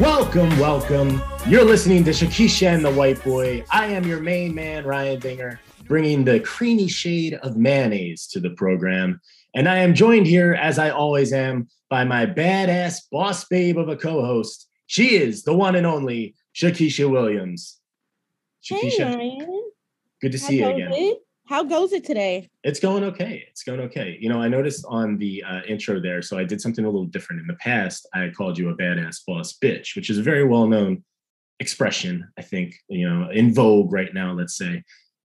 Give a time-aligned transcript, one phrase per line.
[0.00, 1.22] Welcome, welcome.
[1.46, 3.62] You're listening to Shakesha and the White Boy.
[3.70, 8.48] I am your main man, Ryan Dinger, bringing the creamy shade of mayonnaise to the
[8.48, 9.20] program.
[9.54, 13.90] And I am joined here, as I always am, by my badass boss babe of
[13.90, 14.70] a co host.
[14.86, 17.78] She is the one and only Shakesha Williams.
[18.64, 19.70] Shakesha, hey, Ryan.
[20.22, 20.92] good to How see you again.
[20.94, 21.18] It?
[21.50, 22.48] How goes it today?
[22.62, 23.44] It's going okay.
[23.50, 24.16] It's going okay.
[24.20, 27.06] You know, I noticed on the uh, intro there, so I did something a little
[27.06, 27.40] different.
[27.40, 30.68] In the past, I called you a badass boss bitch, which is a very well
[30.68, 31.02] known
[31.58, 34.84] expression, I think, you know, in vogue right now, let's say.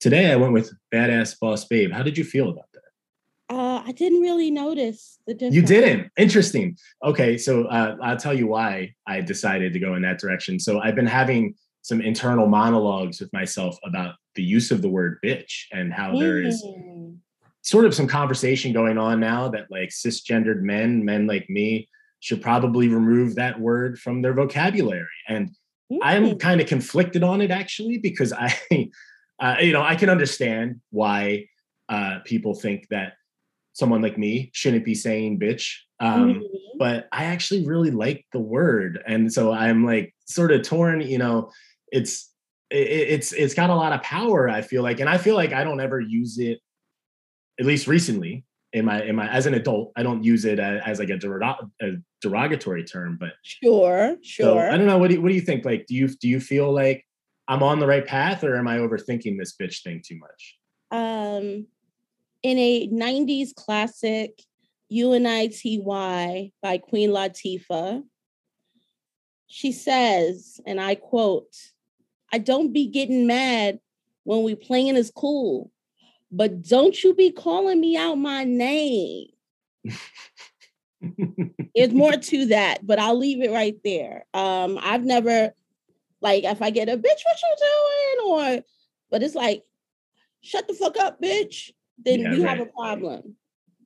[0.01, 1.93] Today, I went with badass boss babe.
[1.93, 3.55] How did you feel about that?
[3.55, 5.55] Uh, I didn't really notice the difference.
[5.55, 6.11] You didn't?
[6.17, 6.77] Interesting.
[7.05, 10.59] Okay, so uh, I'll tell you why I decided to go in that direction.
[10.59, 15.19] So I've been having some internal monologues with myself about the use of the word
[15.25, 16.21] bitch and how mm.
[16.21, 17.17] there is mm.
[17.63, 21.89] sort of some conversation going on now that like cisgendered men, men like me,
[22.21, 25.07] should probably remove that word from their vocabulary.
[25.29, 25.51] And
[25.91, 25.99] mm.
[26.03, 28.55] I'm kind of conflicted on it actually because I,
[29.41, 31.47] uh, you know, I can understand why
[31.89, 33.15] uh, people think that
[33.73, 35.75] someone like me shouldn't be saying bitch.
[35.99, 36.45] Um, mm-hmm.
[36.79, 41.03] But I actually really like the word, and so I'm like sort of torn.
[41.03, 41.51] You know,
[41.93, 42.30] it's
[42.71, 45.65] it's it's got a lot of power i feel like and i feel like i
[45.65, 46.61] don't ever use it
[47.59, 50.81] at least recently in my in my as an adult i don't use it as,
[50.87, 55.15] as like a, a, derogatory term but sure sure so, i don't know what do,
[55.15, 55.65] you, what do you think?
[55.65, 57.05] Like do you do you feel like
[57.49, 60.59] i'm on the right path or am i overthinking this bitch thing too much?
[60.91, 61.67] Um
[62.43, 64.43] in a 90s classic
[64.89, 68.03] unity by queen latifah
[69.47, 71.55] she says and i quote
[72.33, 73.81] I don't be getting mad
[74.25, 75.71] when we playing is cool,
[76.31, 79.29] but don't you be calling me out my name.
[81.75, 84.27] There's more to that, but I'll leave it right there.
[84.35, 85.53] Um, I've never
[86.21, 88.31] like if I get a bitch, what you doing?
[88.31, 88.65] Or
[89.11, 89.65] but it's like,
[90.43, 91.71] shut the fuck up, bitch.
[92.05, 92.59] Then yeah, we right.
[92.59, 93.37] have a problem.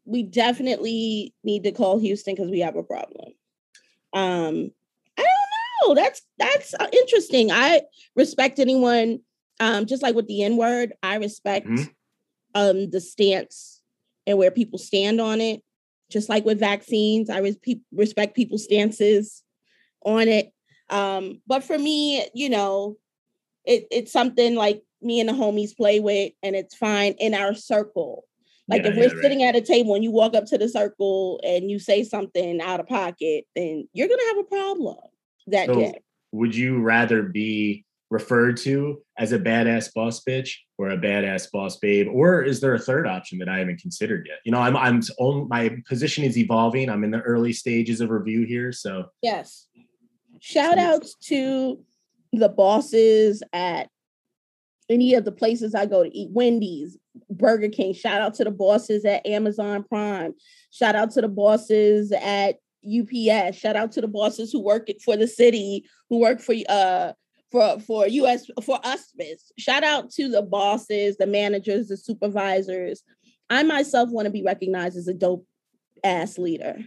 [0.05, 3.33] We definitely need to call Houston because we have a problem.
[4.13, 4.71] Um,
[5.85, 7.51] oh, that's that's uh, interesting.
[7.51, 7.83] I
[8.17, 9.21] respect anyone,
[9.61, 10.95] um, just like with the N word.
[11.03, 11.85] I respect mm-hmm.
[12.55, 13.83] um the stance
[14.27, 15.63] and where people stand on it.
[16.11, 19.43] Just like with vaccines, I res- pe- respect people's stances
[20.05, 20.53] on it.
[20.91, 22.97] Um, but for me, you know,
[23.65, 27.55] it, it's something like me and the homies play with, and it's fine in our
[27.55, 28.25] circle.
[28.69, 29.55] Like yeah, if we're yeah, sitting right.
[29.55, 32.81] at a table and you walk up to the circle and you say something out
[32.81, 34.97] of pocket, then you're gonna have a problem
[35.49, 36.01] that so day.
[36.33, 41.77] Would you rather be referred to as a badass boss bitch or a badass boss
[41.79, 42.09] babe?
[42.13, 44.39] Or is there a third option that i haven't considered yet?
[44.45, 46.89] You know i'm i'm on my position is evolving.
[46.89, 49.07] I'm in the early stages of review here so.
[49.23, 49.67] Yes.
[50.41, 51.81] Shout outs to
[52.33, 53.89] the bosses at
[54.91, 56.31] any of the places i go to eat.
[56.31, 56.99] Wendy's
[57.31, 57.95] burger king.
[57.95, 60.35] Shout out to the bosses at amazon prime.
[60.71, 63.59] Shout out to the bosses at UPS.
[63.59, 67.13] Shout out to the bosses who work for the city, who work for uh
[67.51, 69.53] for for US for USPIS.
[69.59, 73.03] Shout out to the bosses, the managers, the supervisors.
[73.51, 75.47] I myself want to be recognized as a dope
[76.03, 76.79] ass leader.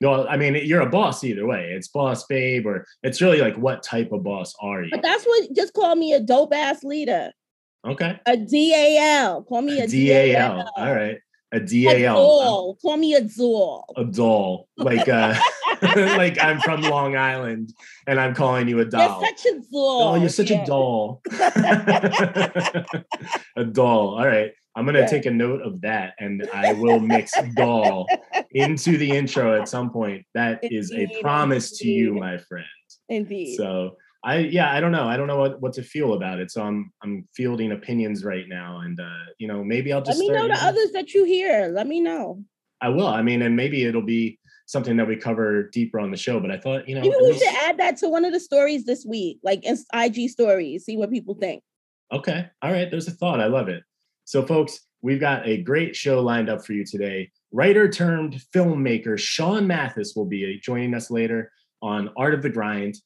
[0.00, 1.72] No, I mean you're a boss either way.
[1.72, 4.90] It's boss babe, or it's really like what type of boss are you?
[4.90, 7.32] But that's what just call me a dope ass leader.
[7.86, 8.18] Okay.
[8.26, 9.42] A DAL.
[9.44, 10.56] Call me a, a DAL.
[10.56, 10.72] DAL.
[10.76, 11.18] All right
[11.52, 11.94] a DAL.
[11.94, 12.78] A doll.
[12.82, 13.84] Call me a doll.
[13.96, 14.68] A doll.
[14.76, 15.34] Like uh
[15.82, 17.72] like I'm from Long Island
[18.06, 19.20] and I'm calling you a doll.
[19.20, 20.02] You're such a doll.
[20.02, 20.62] Oh, you're such yeah.
[20.62, 21.22] a doll.
[23.56, 24.18] a doll.
[24.18, 24.52] All right.
[24.76, 25.06] I'm gonna yeah.
[25.06, 28.06] take a note of that and I will mix doll
[28.52, 30.24] into the intro at some point.
[30.34, 30.76] That Indeed.
[30.78, 31.84] is a promise Indeed.
[31.84, 32.66] to you, my friend.
[33.08, 33.56] Indeed.
[33.56, 35.08] So I yeah, I don't know.
[35.08, 36.50] I don't know what, what to feel about it.
[36.50, 40.26] So I'm I'm fielding opinions right now, and uh, you know maybe I'll just let
[40.26, 41.68] me know the others that you hear.
[41.72, 42.42] Let me know.
[42.80, 43.06] I will.
[43.06, 46.40] I mean, and maybe it'll be something that we cover deeper on the show.
[46.40, 47.44] But I thought you know maybe we least...
[47.44, 50.84] should add that to one of the stories this week, like IG stories.
[50.84, 51.62] See what people think.
[52.12, 52.46] Okay.
[52.62, 52.90] All right.
[52.90, 53.40] There's a thought.
[53.40, 53.82] I love it.
[54.24, 57.30] So, folks, we've got a great show lined up for you today.
[57.52, 62.96] Writer turned filmmaker Shaun Mathis will be joining us later on Art of the Grind.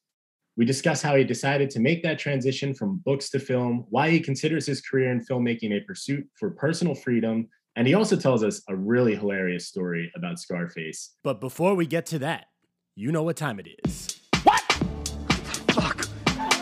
[0.54, 4.20] We discuss how he decided to make that transition from books to film, why he
[4.20, 8.60] considers his career in filmmaking a pursuit for personal freedom, and he also tells us
[8.69, 11.16] a really hilarious story about Scarface.
[11.25, 12.49] But before we get to that,
[12.94, 14.20] you know what time it is.
[14.43, 14.60] What?
[14.60, 16.04] What the fuck?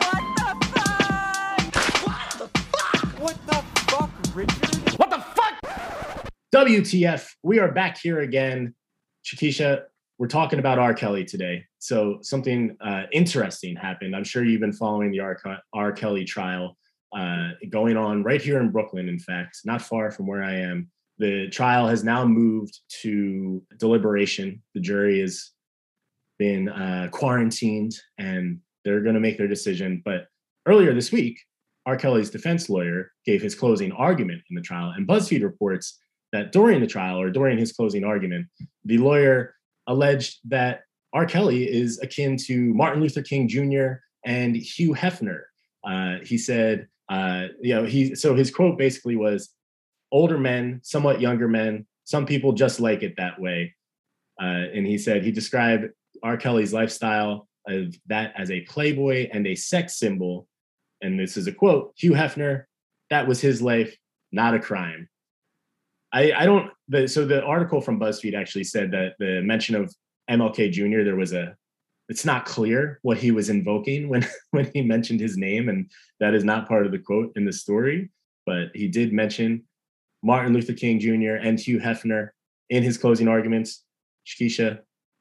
[0.06, 2.04] What the fuck?
[2.04, 3.19] What the fuck?
[3.19, 4.98] What the fuck, Richard?
[5.00, 6.31] What the fuck?
[6.54, 8.76] WTF, we are back here again.
[9.25, 9.82] Shakesha,
[10.19, 10.94] we're talking about R.
[10.94, 11.64] Kelly today.
[11.81, 14.15] So something uh, interesting happened.
[14.15, 15.37] I'm sure you've been following the R.
[15.73, 15.93] R.
[15.93, 16.77] Kelly trial
[17.17, 19.09] uh, going on right here in Brooklyn.
[19.09, 20.91] In fact, not far from where I am.
[21.19, 24.62] The trial has now moved to deliberation.
[24.75, 25.50] The jury has
[26.38, 30.03] been uh, quarantined and they're going to make their decision.
[30.05, 30.27] But
[30.67, 31.41] earlier this week,
[31.87, 31.97] R.
[31.97, 35.99] Kelly's defense lawyer gave his closing argument in the trial, and BuzzFeed reports
[36.32, 38.47] that during the trial or during his closing argument,
[38.85, 39.55] the lawyer
[39.87, 41.26] alleged that R.
[41.26, 43.94] Kelly is akin to Martin Luther King Jr.
[44.24, 45.42] and Hugh Hefner.
[45.84, 49.50] Uh, he said, uh, you know, he so his quote basically was,
[50.12, 53.74] "Older men, somewhat younger men, some people just like it that way."
[54.40, 55.86] Uh, and he said he described
[56.22, 56.36] R.
[56.36, 60.46] Kelly's lifestyle of that as a playboy and a sex symbol.
[61.02, 62.64] And this is a quote: Hugh Hefner,
[63.10, 63.96] that was his life,
[64.30, 65.08] not a crime.
[66.12, 66.70] I, I don't.
[66.88, 69.92] The, so the article from BuzzFeed actually said that the mention of
[70.28, 71.05] MLK Jr.
[71.05, 71.56] there was a.
[72.08, 76.34] It's not clear what he was invoking when when he mentioned his name, and that
[76.34, 78.11] is not part of the quote in the story.
[78.46, 79.64] But he did mention
[80.22, 81.37] Martin Luther King Jr.
[81.37, 82.31] and Hugh Hefner
[82.69, 83.84] in his closing arguments.
[84.26, 84.81] Shakesha,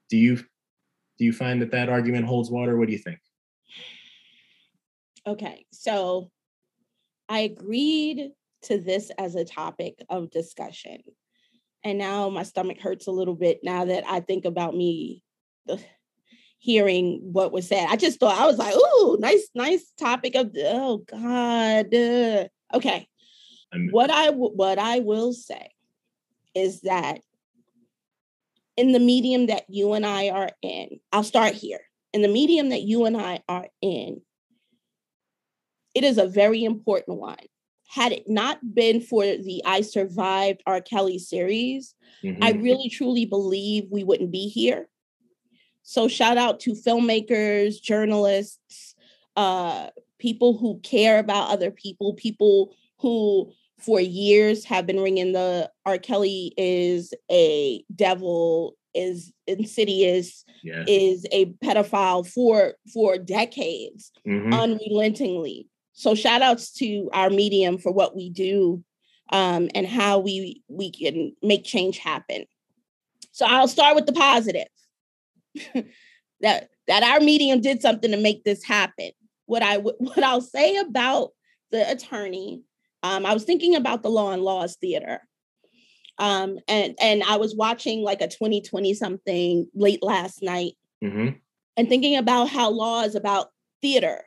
[0.10, 2.78] do you do you find that that argument holds water?
[2.78, 3.20] What do you think?
[5.28, 6.32] Okay, so
[7.28, 8.32] I agreed
[8.64, 11.02] to this as a topic of discussion.
[11.84, 15.24] And now my stomach hurts a little bit now that I think about me
[16.58, 17.88] hearing what was said.
[17.90, 23.08] I just thought I was like, "Ooh, nice, nice topic of oh God." Uh, okay,
[23.92, 25.72] what I what I will say
[26.54, 27.22] is that
[28.76, 31.82] in the medium that you and I are in, I'll start here.
[32.14, 34.22] In the medium that you and I are in,
[35.94, 37.38] it is a very important one
[37.90, 40.80] had it not been for the I Survived R.
[40.80, 42.44] Kelly series, mm-hmm.
[42.44, 44.88] I really truly believe we wouldn't be here.
[45.82, 48.94] So shout out to filmmakers, journalists,
[49.36, 49.88] uh,
[50.20, 55.98] people who care about other people, people who for years have been ringing the R.
[55.98, 60.46] Kelly is a devil, is insidious,
[60.88, 64.54] is a pedophile for for decades, mm-hmm.
[64.54, 65.69] unrelentingly.
[66.00, 68.82] So shout outs to our medium for what we do
[69.34, 72.46] um, and how we we can make change happen.
[73.34, 74.70] So I'll start with the positive.
[76.40, 79.12] that that our medium did something to make this happen.
[79.46, 81.32] What I what I'll say about
[81.72, 82.64] the attorney,
[83.04, 85.28] um, I was thinking about the Law and Laws Theater.
[86.18, 91.32] Um, and and I was watching like a 2020 something late last night mm-hmm.
[91.76, 93.48] and thinking about how law is about
[93.82, 94.24] theater.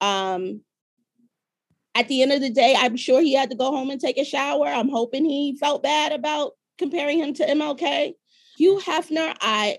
[0.00, 0.62] Um,
[1.96, 4.18] at the end of the day, I'm sure he had to go home and take
[4.18, 4.66] a shower.
[4.66, 8.12] I'm hoping he felt bad about comparing him to MLK.
[8.58, 9.78] Hugh Hefner, I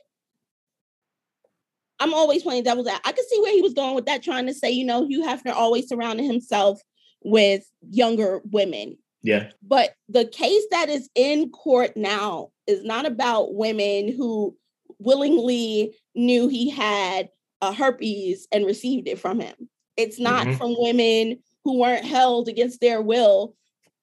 [1.99, 3.07] I'm always playing devil's advocate.
[3.07, 5.23] I could see where he was going with that, trying to say, you know, Hugh
[5.23, 6.81] Hefner always surrounded himself
[7.23, 8.97] with younger women.
[9.21, 9.49] Yeah.
[9.61, 14.55] But the case that is in court now is not about women who
[14.99, 17.29] willingly knew he had
[17.61, 19.69] a herpes and received it from him.
[19.97, 20.57] It's not mm-hmm.
[20.57, 23.53] from women who weren't held against their will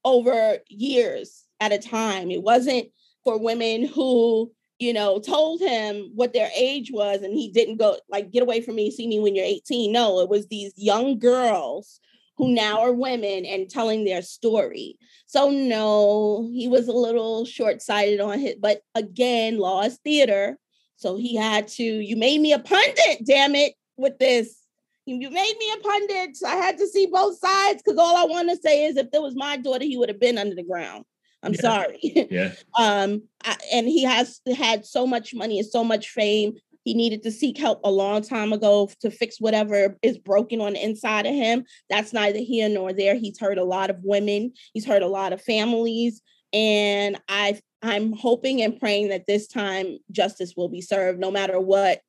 [0.04, 2.30] over years at a time.
[2.30, 2.88] It wasn't
[3.24, 7.96] for women who, you know, told him what their age was and he didn't go,
[8.10, 9.90] like, get away from me, see me when you're 18.
[9.90, 12.00] No, it was these young girls
[12.36, 14.98] who now are women and telling their story.
[15.24, 18.60] So, no, he was a little short sighted on it.
[18.60, 20.58] But again, law is theater.
[20.96, 24.63] So he had to, you made me a pundit, damn it, with this
[25.06, 26.36] you made me a pundit.
[26.36, 29.10] So I had to see both sides because all I want to say is if
[29.10, 31.04] there was my daughter, he would have been under the ground.
[31.42, 31.60] I'm yeah.
[31.60, 32.00] sorry.
[32.30, 32.52] Yeah.
[32.78, 36.54] um, I, and he has had so much money and so much fame.
[36.84, 40.74] He needed to seek help a long time ago to fix whatever is broken on
[40.74, 41.64] the inside of him.
[41.88, 43.14] That's neither here nor there.
[43.14, 44.52] He's hurt a lot of women.
[44.72, 46.20] He's hurt a lot of families.
[46.52, 51.60] And I I'm hoping and praying that this time justice will be served, no matter
[51.60, 52.00] what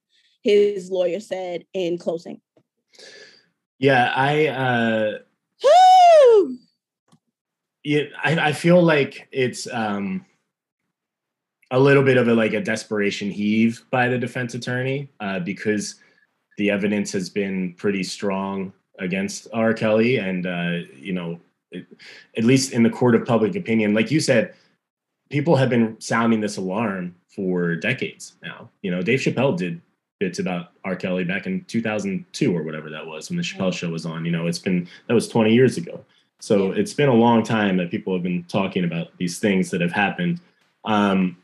[0.41, 2.39] his lawyer said in closing.
[3.79, 5.19] Yeah, I uh
[7.83, 10.25] yeah, I, I feel like it's um
[11.71, 15.95] a little bit of a like a desperation heave by the defense attorney uh, because
[16.57, 19.73] the evidence has been pretty strong against R.
[19.73, 21.39] Kelly, and uh, you know,
[21.71, 21.85] it,
[22.37, 24.53] at least in the court of public opinion, like you said,
[25.29, 28.69] people have been sounding this alarm for decades now.
[28.81, 29.81] You know, Dave Chappelle did
[30.19, 30.95] bits about R.
[30.95, 34.25] Kelly back in 2002 or whatever that was when the Chappelle show was on.
[34.25, 36.03] You know, it's been that was 20 years ago.
[36.39, 39.81] So it's been a long time that people have been talking about these things that
[39.81, 40.39] have happened.
[40.85, 41.37] Um,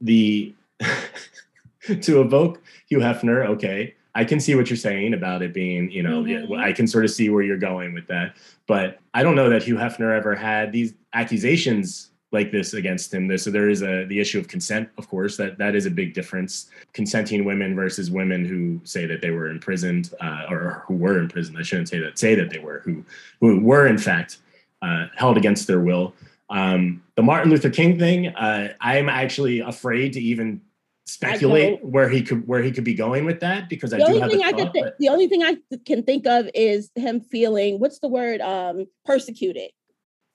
[0.00, 0.54] the
[2.00, 3.46] to evoke Hugh Hefner.
[3.46, 6.48] Okay, I can see what you're saying about it being, you know, Mhm.
[6.50, 8.36] yeah, I can sort of see where you're going with that.
[8.66, 13.36] But I don't know that Hugh Hefner ever had these accusations like this against him.
[13.38, 15.36] So there is a the issue of consent, of course.
[15.36, 16.70] That that is a big difference.
[16.92, 21.58] Consenting women versus women who say that they were imprisoned uh, or who were imprisoned.
[21.58, 22.18] I shouldn't say that.
[22.18, 23.04] Say that they were who
[23.40, 24.38] who were in fact
[24.82, 26.14] uh, held against their will.
[26.50, 30.60] Um, the Martin Luther King thing, uh, I'm actually afraid to even
[31.06, 34.30] speculate where he could where he could be going with that because I do have
[34.30, 37.80] thing a I thought, but- the only thing I can think of is him feeling
[37.80, 39.70] what's the word um persecuted.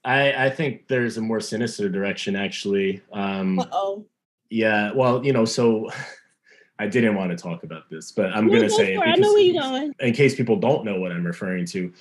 [0.05, 3.01] I, I think there's a more sinister direction actually.
[3.11, 4.05] Um, Uh oh.
[4.49, 5.89] yeah, well, you know, so
[6.79, 8.99] I didn't want to talk about this, but I'm No, going to say it.
[9.03, 9.93] I know where you're going.
[9.99, 11.91] in case people don't know what I'm referring to.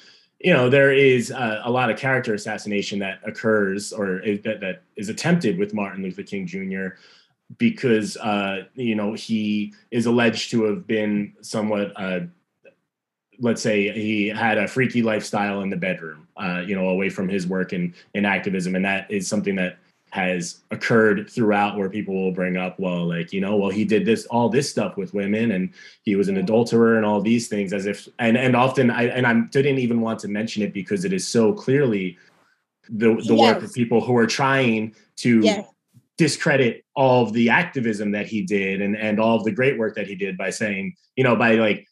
[0.41, 4.61] You know, there is uh, a lot of character assassination that occurs or is, that
[4.61, 6.89] that is attempted with Martin Luther King Jr.
[7.57, 12.21] because uh, you know he is alleged to have been somewhat uh,
[13.41, 17.29] let's say he had a freaky lifestyle in the bedroom, uh, you know, away from
[17.29, 18.75] his work and, and activism.
[18.77, 19.79] And that is something that
[20.11, 24.07] has occurred throughout where people will bring up, well, like, you know, well, he did
[24.07, 25.71] this, all this stuff with women and
[26.03, 29.27] he was an adulterer and all these things as if, and, and often I, and
[29.27, 32.17] I didn't even want to mention it because it is so clearly
[32.89, 35.67] the, the work of people who are trying to Yes.
[36.17, 39.97] discredit all of the activism that he did and, and all of the great work
[39.97, 41.89] that he did by saying, you know, by like,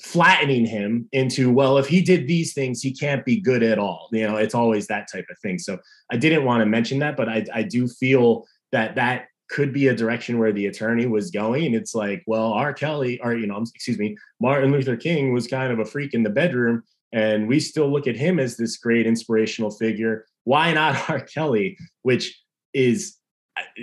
[0.00, 4.08] flattening him into well if he did these things he can't be good at all.
[4.12, 5.58] You know it's always that type of thing.
[5.58, 5.78] So
[6.10, 9.88] i didn't want to mention that but i, I do feel that that could be
[9.88, 11.74] a direction where the attorney was going.
[11.74, 12.72] It's like well r.
[12.72, 16.22] Kelly or you know excuse me martin luther king was kind of a freak in
[16.22, 16.82] the bedroom
[17.12, 20.26] and we still look at him as this great inspirational figure.
[20.44, 21.20] Why not r.
[21.20, 21.78] Kelly?
[22.02, 22.40] Which
[22.74, 23.16] is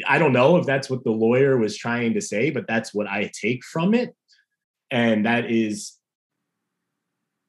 [0.07, 3.07] i don't know if that's what the lawyer was trying to say but that's what
[3.07, 4.15] i take from it
[4.93, 5.97] and that is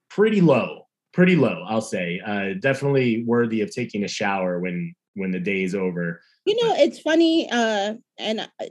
[0.09, 0.81] pretty low
[1.13, 2.19] pretty low i'll say.
[2.25, 6.21] Uh, definitely worthy of taking a shower when when the day is over.
[6.45, 8.65] You know, it's funny, uh, and uh,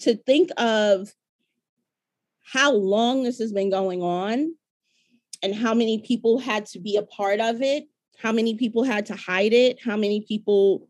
[0.00, 1.12] to think of
[2.44, 4.54] how long this has been going on
[5.42, 7.84] and how many people had to be a part of it,
[8.16, 10.88] how many people had to hide it, how many people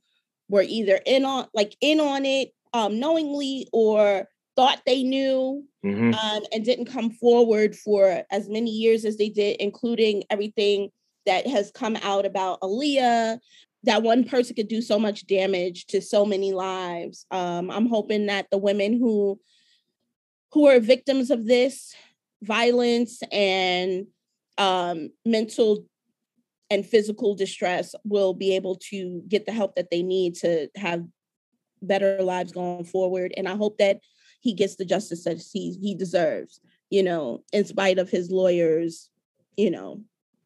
[0.49, 4.27] were either in on like in on it um knowingly or
[4.59, 6.13] thought they knew Mhm.
[6.15, 10.91] um, and didn't come forward for as many years as they did, including everything
[11.27, 13.39] that has come out about Aaliyah.
[13.85, 17.25] That one person could do so much damage to so many lives.
[17.31, 19.39] Um, I'm hoping that the women who
[20.53, 21.95] who are victims of this
[22.43, 24.09] violence and
[24.57, 25.87] um, mental
[26.69, 31.07] and physical distress will be able to get the help that they need to have
[31.81, 33.33] better lives going forward.
[33.37, 34.01] And I hope that
[34.41, 39.11] he gets the justice that he he deserves, you know, in spite of his lawyers,
[39.57, 40.01] you know,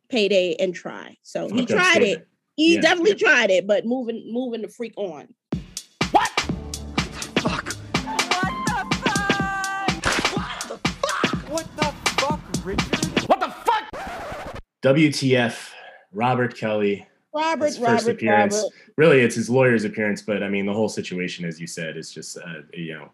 [0.09, 1.17] payday and try.
[1.23, 2.21] So he Fuck up tried statement.
[2.23, 2.29] it.
[2.57, 2.81] He Yeah.
[2.83, 5.29] definitely tried it, but moving moving the freak on.
[6.11, 6.29] What?
[7.41, 7.73] Fuck!
[8.05, 9.83] What the fuck?
[10.33, 11.51] What the fuck?
[11.51, 13.29] What the fuck, Richard?
[13.29, 14.59] What the fuck?
[14.83, 15.71] wtf
[16.13, 18.73] robert kelly Robert, his first Robert, appearance Robert.
[18.97, 22.11] really it's his lawyer's appearance but i mean the whole situation as you said is
[22.13, 23.09] just uh, you know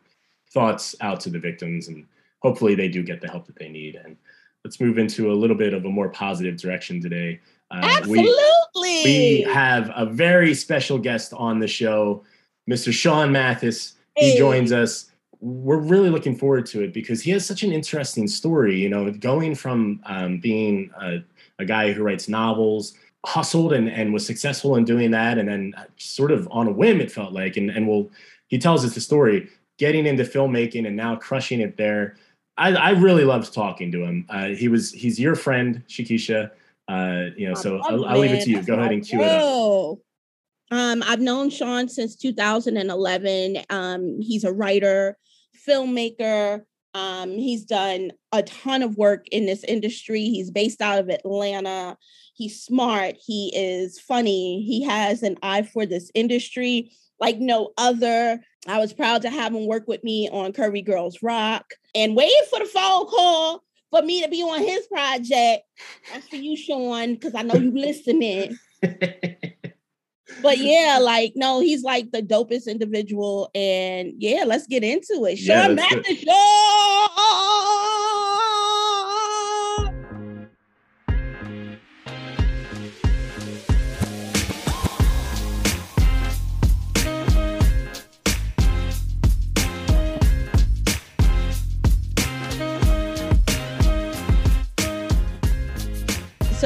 [0.52, 2.07] thoughts out to the victims and
[2.40, 4.17] hopefully they do get the help that they need and
[4.64, 7.40] let's move into a little bit of a more positive direction today
[7.71, 9.05] uh, we- Absolutely.
[9.05, 12.25] we have a very special guest on the show,
[12.71, 12.93] Mr.
[12.93, 13.95] Shaun Mathis.
[14.17, 15.11] He joins us.
[15.40, 18.76] We're really looking forward to it because he has such an interesting story.
[18.76, 21.19] You know, going from um, being a,
[21.59, 25.75] a guy who writes novels, hustled and, and was successful in doing that, and then
[25.99, 27.57] sort of on a whim, it felt like.
[27.57, 28.11] And and we'll
[28.49, 32.16] he tells us the story, getting into filmmaking and now crushing it there.
[32.56, 34.26] I, I really loved talking to him.
[34.28, 36.50] Uh, he was he's your friend, Shakesha.
[36.88, 38.62] Uh, you know, so I'll, I'll leave it to you.
[38.62, 39.99] Go ahead and cue it up.
[40.70, 43.58] Um, I've known Shaun since 2011.
[43.70, 45.16] Um, he's a writer,
[45.66, 46.62] filmmaker.
[46.94, 50.25] Um, he's done a ton of work in this industry.
[50.25, 51.97] He's based out of Atlanta.
[52.35, 53.16] He's smart.
[53.25, 54.62] He is funny.
[54.62, 58.40] He has an eye for this industry like no other.
[58.66, 62.42] I was proud to have him work with me on Curvy Girls Rock and waiting
[62.50, 65.64] for the phone call for me to be on his project.
[66.12, 68.58] That's for you, Shaun, because I know you listening.
[70.42, 75.38] But yeah, like no, he's like the dopest individual, and yeah, let's get into it.
[75.38, 76.25] Yeah, Shaun do Mathis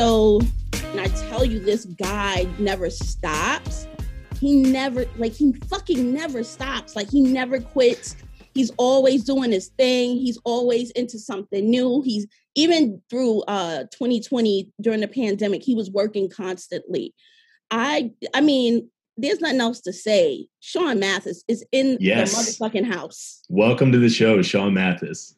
[0.02, 0.40] So,
[0.72, 3.86] and I tell you, this guy never stops.
[4.40, 6.96] He never, like, he fucking never stops.
[6.96, 8.16] Like, he never quits.
[8.52, 10.16] He's always doing his thing.
[10.16, 12.02] He's always into something new.
[12.02, 17.14] He's even through uh 2020 during the pandemic, he was working constantly.
[17.70, 20.48] I I mean, there's nothing else to say.
[20.58, 22.32] Shaun Mathis is in Yes.
[22.32, 23.42] the motherfucking house.
[23.48, 25.36] Welcome to the show, Shaun Mathis.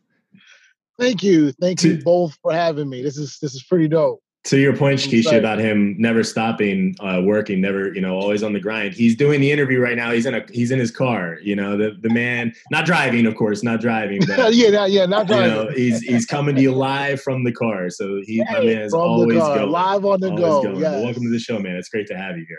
[0.99, 3.03] Thank you, thank you both for having me.
[3.03, 4.24] This is this is pretty dope.
[4.45, 8.43] To your point, I'm Shakesha, about him never stopping uh, working, never, you know, always
[8.43, 8.93] on the grind.
[8.93, 10.13] He's doing the interview right now.
[10.13, 11.39] He's in a he's in his car.
[11.43, 15.07] You know, the the man not driving, of course, not driving, but yeah, not, yeah,
[15.07, 17.89] not you know, he's he's coming to you live from the car.
[17.89, 19.71] So he my man is always car, going.
[19.71, 20.63] live on the go.
[20.63, 20.77] going.
[20.79, 21.03] Yes.
[21.03, 21.77] Welcome to the show, man.
[21.77, 22.59] It's great to have you here.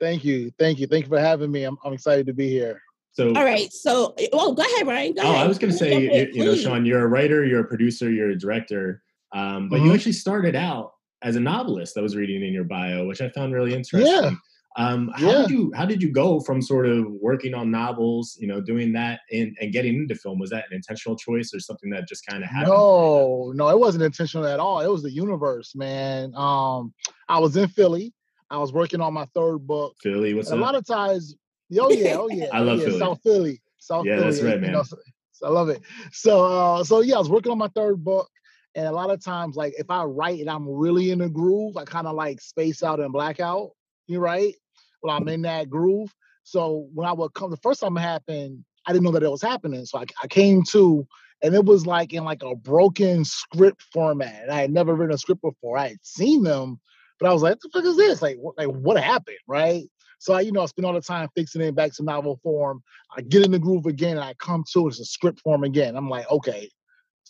[0.00, 1.64] Thank you, thank you, thank you for having me.
[1.64, 2.80] I'm I'm excited to be here.
[3.12, 3.70] So All right.
[3.74, 5.12] So, oh, go ahead, Ryan.
[5.14, 5.44] Go Oh, ahead.
[5.44, 6.56] I was going to say, in, you, you know.
[6.56, 9.94] Shaun, you're a writer, you're a producer, you're a director, um, but you Mhm.
[9.94, 10.93] actually started out
[11.24, 11.96] as a novelist.
[11.98, 14.06] I was reading in your bio, which I found really interesting.
[14.06, 14.30] Yeah.
[14.76, 15.42] Um, how Yeah.
[15.42, 18.92] did you how did you go from sort of working on novels, you know, doing
[18.94, 20.38] that and, and getting into film?
[20.38, 22.72] Was that an intentional choice or something that just kind of happened?
[22.74, 24.80] No, no, it wasn't intentional at all.
[24.80, 26.34] It was the universe, man.
[26.34, 26.92] Um,
[27.28, 28.12] I was in Philly.
[28.50, 29.94] I was working on my third book.
[30.02, 31.36] Philly, what's And a lot of times,
[31.80, 32.98] oh yeah, oh yeah, I oh love yeah, Philly.
[32.98, 34.30] South Philly, South Yeah, Philly.
[34.30, 34.72] that's right, you man.
[34.72, 34.96] know, so,
[35.32, 35.82] so I love it.
[36.12, 38.28] So, uh, so yeah, I was working on my third book,
[38.74, 41.76] and a lot of times, like if I write and I'm really in a groove,
[41.76, 43.70] I kind of like space out and black out.
[44.06, 44.54] You right?
[45.02, 46.12] Well, I'm in that groove.
[46.42, 49.30] So when I would come, the first time it happened, I didn't know that it
[49.30, 49.84] was happening.
[49.86, 51.06] So I, I came to,
[51.42, 54.42] and it was like in like a broken script format.
[54.42, 55.78] And I had never written a script before.
[55.78, 56.80] I had seen them,
[57.18, 58.22] but I was like, "What the fuck is this?
[58.22, 59.84] Like, what, like what happened?" Right?
[60.18, 62.82] So I, you know, I spend all the time fixing it back to novel form.
[63.16, 65.96] I get in the groove again, and I come to it's a script form again.
[65.96, 66.70] I'm like, okay,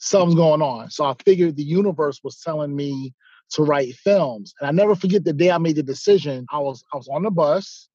[0.05, 0.91] something's going on.
[0.91, 3.15] So I figured the universe was telling me
[3.51, 6.47] to write films, and I never forget the day I made the decision.
[6.51, 7.89] I was I was on the bus.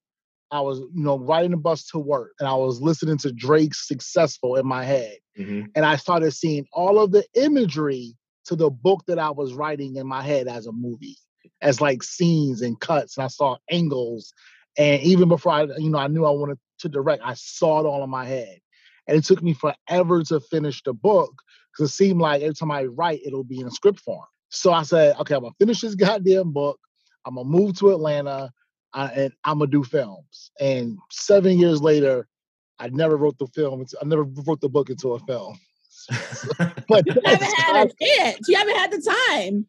[0.52, 3.88] I was, you know, riding the bus to work, and I was listening to Drake's
[3.88, 5.67] "Successful" in my head, Mhm.
[5.76, 9.95] and I started seeing all of the imagery to the book that I was writing
[9.98, 11.17] in my head as a movie,
[11.62, 14.34] as like scenes and cuts, and I saw angles,
[14.78, 17.86] and even before I, you know, I knew I wanted to direct, I saw it
[17.86, 18.60] all in my head,
[19.08, 21.43] and it took me forever to finish the book
[21.80, 24.26] because it seemed like every time I write, it'll be in a script form.
[24.50, 26.80] So I said, okay, I'm gonna finish this goddamn book.
[27.26, 28.52] I'm gonna move to Atlanta,
[28.94, 30.52] uh, and I'm gonna do films.
[30.60, 32.28] And seven years later,
[32.80, 33.86] I never wrote the film.
[34.02, 35.58] I never wrote the book into a film.
[36.88, 38.48] but You haven't had a chance.
[38.50, 39.65] You haven't had the time.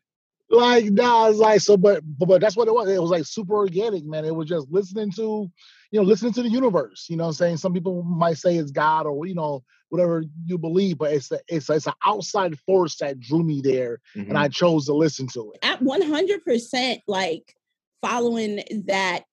[0.50, 2.88] Like nah, it's like so, but, but but that's what it was.
[2.88, 4.24] It was like super organic, man.
[4.24, 5.50] It was just listening to,
[5.92, 7.06] you know, listening to the universe.
[7.08, 10.24] You know, what I'm saying some people might say it's God or you know whatever
[10.44, 14.00] you believe, but it's a, it's a, it's an outside force that drew me there,
[14.16, 14.28] Mhm.
[14.30, 15.64] and I chose to listen to it.
[15.64, 17.54] At 100%, like
[18.02, 19.24] following that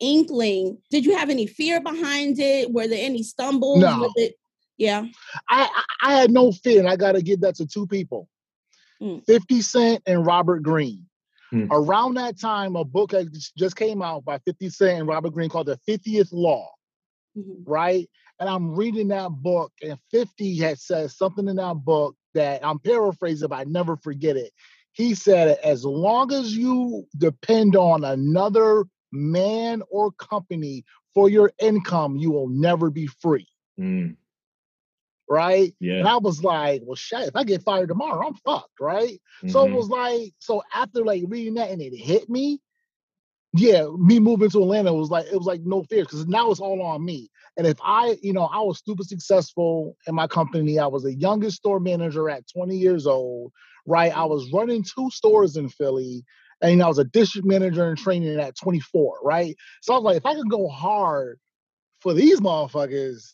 [0.00, 2.72] inkling, did you have any fear behind it?
[2.72, 4.00] Were there any stumbles No.
[4.00, 4.34] with it?
[4.78, 5.04] Yeah.
[5.48, 8.28] I, I I had no fear, and I got to give that to two people,
[9.02, 9.24] Mm.
[9.24, 11.06] Fifty Cent and Robert Greene.
[11.50, 11.66] Hmm.
[11.70, 15.30] Around that time, a book had just- just came out by Fifty Cent and Robert
[15.30, 16.70] Greene called The Fiftieth Law.
[17.38, 17.62] Mhm.
[17.64, 18.10] right?
[18.40, 22.80] And I'm reading that book, and 50 had said something in that book that I'm
[22.80, 24.52] paraphrasing, but I never forget it.
[24.92, 30.84] He said, as long as you depend on another man or company
[31.14, 33.46] for your income, you will never be free,
[33.78, 34.16] Mm,
[35.30, 35.72] right?
[35.80, 36.00] yeah.
[36.00, 39.20] And I was like, well, shit, if I get fired tomorrow, I'm fucked, right?
[39.46, 39.74] So it Mhm.
[39.76, 42.60] was like, so after like reading that and it hit me,
[43.54, 46.60] yeah, me moving to Atlanta was like, it was like no fear because now it's
[46.60, 47.30] all on me.
[47.56, 50.78] And if I, you know, I was super successful in my company.
[50.78, 53.52] I was the youngest store manager at 20 years old,
[53.86, 54.16] right?
[54.16, 56.24] I was running two stores in Philly.
[56.60, 59.56] And you know, I was a district manager in training at 24, right?
[59.82, 61.38] So I was like, if I can go hard
[62.00, 63.32] for these motherfuckers,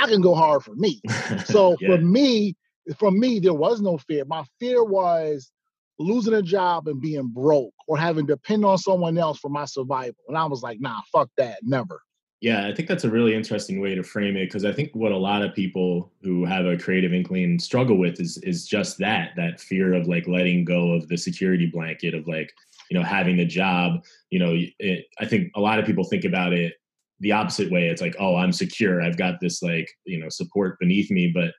[0.00, 1.00] I can go hard for me.
[1.44, 1.96] So Yeah.
[1.96, 2.56] for me,
[2.98, 4.24] for me, there was no fear.
[4.24, 5.50] My fear was
[5.98, 9.64] losing a job and being broke or having to depend on someone else for my
[9.64, 10.16] survival.
[10.28, 12.00] And I was like, nah, fuck that, never.
[12.40, 15.12] Yeah, I think that's a really interesting way to frame it because I think what
[15.12, 19.30] a lot of people who have a creative inkling struggle with is is just that
[19.36, 22.52] that fear of like letting go of the security blanket of like
[22.90, 24.04] you know having a job.
[24.28, 26.74] You know, it, I think a lot of people think about it
[27.20, 27.88] the opposite way.
[27.88, 29.00] It's like, oh, I'm secure.
[29.02, 31.32] I've got this like you know support beneath me.
[31.34, 31.52] But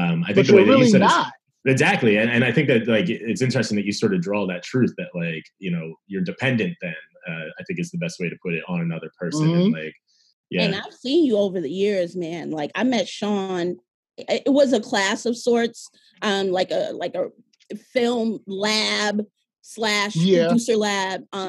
[0.00, 1.32] um, I think But the way you're that you said it- not.
[1.66, 4.62] exactly, and, and I think that like it's interesting that you sort of draw that
[4.62, 6.76] truth that like you know you're dependent.
[6.80, 6.94] Then
[7.28, 9.94] uh, I think is the best way to put it on another person and like.
[10.50, 10.62] Yeah.
[10.62, 12.50] And I've seen you over the years, man.
[12.50, 13.78] Like I met Shaun.
[14.16, 15.90] It it was a class of sorts,
[16.22, 17.30] um, like a like a
[17.92, 19.24] film lab,
[19.62, 20.46] slash Yeah.
[20.48, 21.24] producer lab.
[21.32, 21.48] Uh,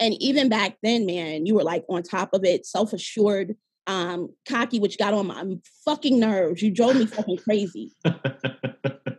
[0.00, 4.30] and even back then, man, you were like on top of it, self assured, um,
[4.48, 5.44] cocky, which got on my
[5.84, 6.62] fucking nerves.
[6.62, 7.92] You drove me fucking crazy.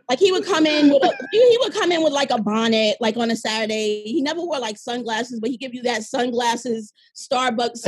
[0.08, 2.40] Like he would come in with a he, he would come in with like a
[2.40, 4.02] bonnet, like on a Saturday.
[4.04, 7.86] He never wore like sunglasses, but he give you that sunglasses Starbucks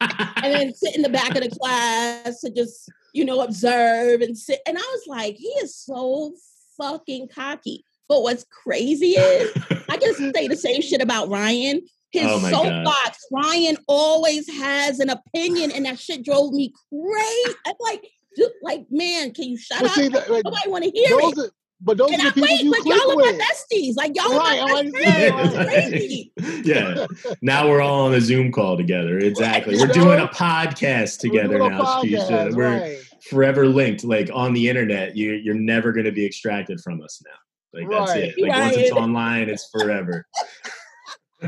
[0.00, 4.36] and then sit in the back of the class to just you know observe and
[4.36, 4.60] sit.
[4.66, 6.34] And I was like, he is so
[6.78, 7.84] fucking cocky.
[8.08, 9.52] But what's crazy is
[9.88, 11.82] I can say the same shit about Ryan.
[12.12, 13.18] His Oh soapbox.
[13.32, 17.56] Ryan always has an opinion, and that shit drove me crazy.
[17.66, 19.94] I'm like, dude, like, man, can you shut But up?
[19.96, 21.38] see, that, like, Nobody want to hear it.
[21.38, 23.96] are, but those And are I people wait, you but y'all are my besties.
[23.96, 25.66] Like y'all Right, are my I'm best saying, right.
[25.90, 26.32] crazy.
[26.64, 27.06] yeah.
[27.42, 29.18] Now we're all on a Zoom call together.
[29.18, 29.76] Exactly.
[29.76, 32.98] We're doing a podcast We're together a now, podcast, We're right.
[33.28, 34.04] forever linked.
[34.04, 37.32] Like on the internet, you you're never going to be extracted from us now.
[37.74, 38.34] Like that's it.
[38.40, 40.26] Like once it's online, it's forever.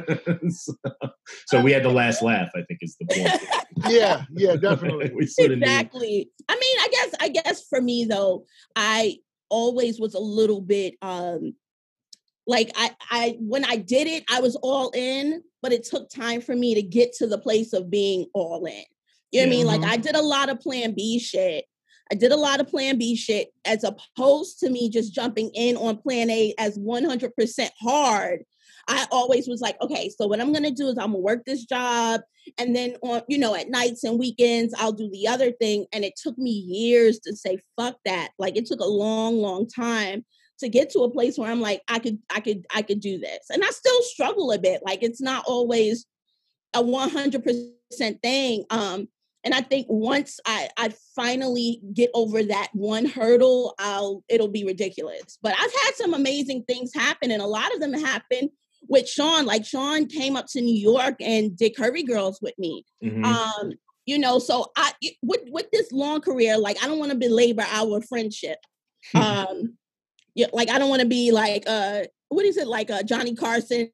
[0.49, 0.75] so,
[1.47, 2.51] so we had the last laugh.
[2.55, 3.93] I think is the point.
[3.93, 5.11] Yeah, yeah, definitely.
[5.15, 5.57] we sort knew.
[5.57, 6.31] exactly.
[6.49, 10.95] I mean, I guess I guess for me though, I always was a little bit
[11.03, 11.55] um
[12.47, 16.41] like I I when I did it, I was all in, but it took time
[16.41, 18.83] for me to get to the place of being all in.
[19.33, 19.67] You know what I mean?
[19.67, 19.93] Like Mhm.
[19.93, 21.65] I did a lot of plan B shit.
[22.11, 25.77] I did a lot of plan B shit as opposed to me just jumping in
[25.77, 28.45] on plan A as 100% hard.
[28.89, 31.19] I always was like, okay, so what I'm going to do is I'm going to
[31.19, 32.21] work this job
[32.59, 36.05] and then on, you know, at nights and weekends I'll do the other thing and
[36.05, 38.31] it took me years to say fuck that.
[38.39, 40.25] Like it took a long, long time
[40.61, 43.19] to get to a place where I'm like I could I could I could do
[43.19, 43.47] this.
[43.51, 44.83] And I still struggle a bit.
[44.85, 46.07] Like it's not always
[46.73, 48.65] a 100% thing.
[48.71, 49.09] Um
[49.47, 54.65] and I think once I I finally get over that one hurdle, I'll it'll be
[54.65, 55.39] ridiculous.
[55.41, 58.51] But I've had some amazing things happen, and a lot of them happen
[58.89, 59.47] with Shaun.
[59.47, 62.85] Like Shaun came up to New York and did Curvy Girls with me.
[63.05, 63.25] Mhm.
[63.25, 63.73] Um,
[64.05, 67.65] you know, so I with with this long career, like I don't want to belabor
[67.71, 68.59] our friendship.
[69.15, 69.79] Um,
[70.35, 73.37] yeah, like I don't want to be like uh, what is it like uh Johnny
[73.37, 73.93] Carson?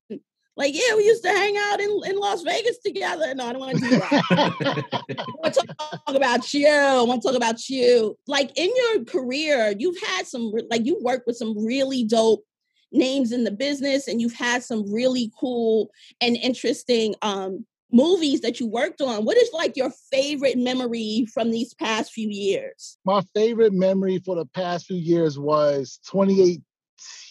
[0.56, 3.34] Like, yeah, we used to hang out in, in Las Vegas together.
[3.34, 4.22] No, I don't want to do that.
[5.18, 6.68] I want to talk about you.
[6.68, 8.18] I want to talk about you.
[8.26, 12.44] Like in your career, you've had some like you worked with some really dope
[12.92, 18.58] names in the business, and you've had some really cool and interesting um movies that
[18.58, 19.24] you worked on.
[19.24, 22.98] What is like your favorite memory from these past few years?
[23.04, 26.62] My favorite memory for the past few years was 2018.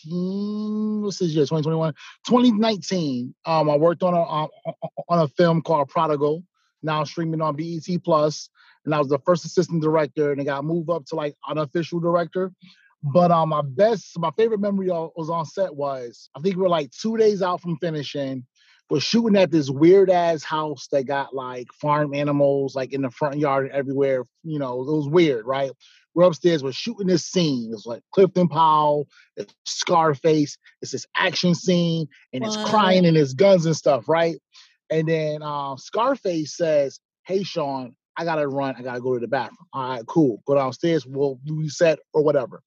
[0.06, 1.44] What's this year?
[1.44, 1.94] 2021,
[2.28, 3.36] 2019.
[3.46, 4.50] Um, I worked on a um,
[5.10, 6.44] on a film called Prodigal,
[6.82, 8.50] now streaming on BET Plus,
[8.86, 12.00] and I was the first assistant director, and I got moved up to like unofficial
[12.00, 12.52] director.
[13.04, 16.70] But um, my best, my favorite memory was on set was I think we were
[16.70, 18.46] like two days out from finishing.
[18.90, 23.10] We're shooting at this weird ass house that got like farm animals like in the
[23.10, 24.26] front yard everywhere.
[24.44, 25.72] You know, it was weird, right?
[26.14, 27.72] We're upstairs, we're shooting this scene.
[27.74, 32.64] It's like Clifton Powell, it's Scarface, it's this action scene, and it's Wow.
[32.66, 34.38] crying and it's guns and stuff, right?
[34.90, 39.28] And then um, Scarface says, Hey Shaun, I gotta run, I gotta go to the
[39.28, 39.68] bathroom.
[39.74, 40.42] All right, cool.
[40.46, 42.62] Go downstairs, we'll reset or whatever.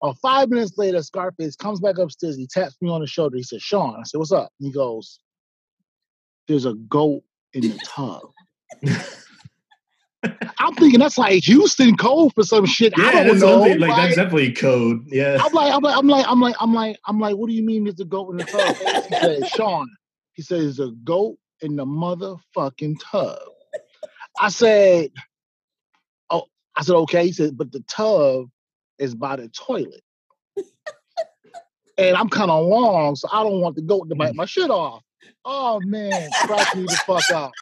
[0.00, 2.36] Uh, five minutes later, Scarface comes back upstairs.
[2.36, 3.36] He taps me on the shoulder.
[3.36, 4.50] He says, Shaun, I said, What's up?
[4.60, 5.18] And he goes,
[6.46, 7.22] There's a goat
[7.54, 8.22] in the tub.
[10.62, 12.94] I'm thinking that's like Houston code for some shit.
[12.96, 13.58] yeah, I don't that's know.
[13.58, 13.96] like right?
[13.96, 15.04] that's definitely code.
[15.08, 15.38] Yeah.
[15.40, 17.64] I'm like, I'm like, I'm like, I'm like, I'm like, I'm like, what do you
[17.64, 18.76] mean there's a goat in the tub?
[18.76, 19.88] He said, Shaun,
[20.34, 23.38] he says, a goat in the motherfucking tub.
[24.40, 25.10] I said,
[26.30, 26.44] oh,
[26.76, 27.26] I said, okay.
[27.26, 28.46] He said, but the tub
[28.98, 30.02] is by the toilet.
[31.98, 34.36] and I'm kind of long, so I don't want the goat to bite mm.
[34.36, 35.02] my shit off.
[35.44, 37.52] Oh man, crack me the fuck up.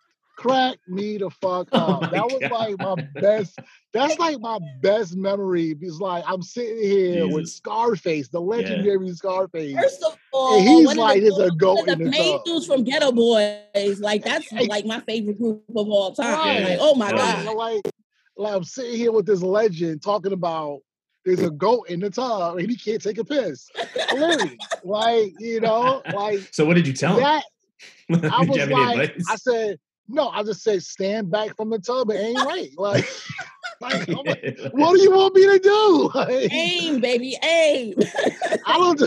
[0.40, 2.00] Crack me the fuck Oh up.
[2.02, 2.50] my that was God.
[2.50, 3.58] like my best.
[3.92, 9.74] That's like my best memory because like I'm sitting here with Scarface, the legendary Scarface.
[9.76, 12.10] First of all, And he's like, the, "There's a one goat of in the the
[12.10, 14.00] main tub." dudes from Geto Boys.
[14.00, 14.66] Like that's Hey.
[14.66, 16.32] like my favorite group of all time.
[16.32, 16.62] Right.
[16.70, 17.56] Like, oh my Hell god.
[17.56, 17.82] Like,
[18.38, 20.80] like I'm sitting here with this legend talking about
[21.26, 23.68] there's a goat in the tub and he can't take a piss.
[24.14, 27.24] Literally, like you know, like So what did you tell him?
[27.24, 27.44] that.
[28.32, 29.26] I was you have any like, advice?
[29.28, 29.78] I said,
[30.10, 32.10] no, I just said stand back from the tub.
[32.10, 32.70] It ain't right.
[32.76, 33.08] Like,
[33.80, 36.10] like like, what do you want me to do?
[36.14, 37.94] Like, Aim, baby, aim.
[38.66, 39.02] I don't.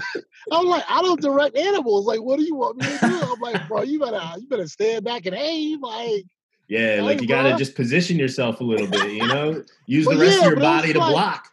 [0.51, 2.05] I'm like, I don't direct animals.
[2.05, 3.21] Like, what do you want me to do?
[3.21, 5.81] I'm like, bro, you better, you better stand back and aim.
[5.81, 6.25] Like,
[6.67, 7.57] Yeah, like Hey, you gotta bruh.
[7.57, 9.63] just position yourself a little bit, you know?
[9.85, 11.47] Use Well, the rest yeah, of your but it was body to like- block.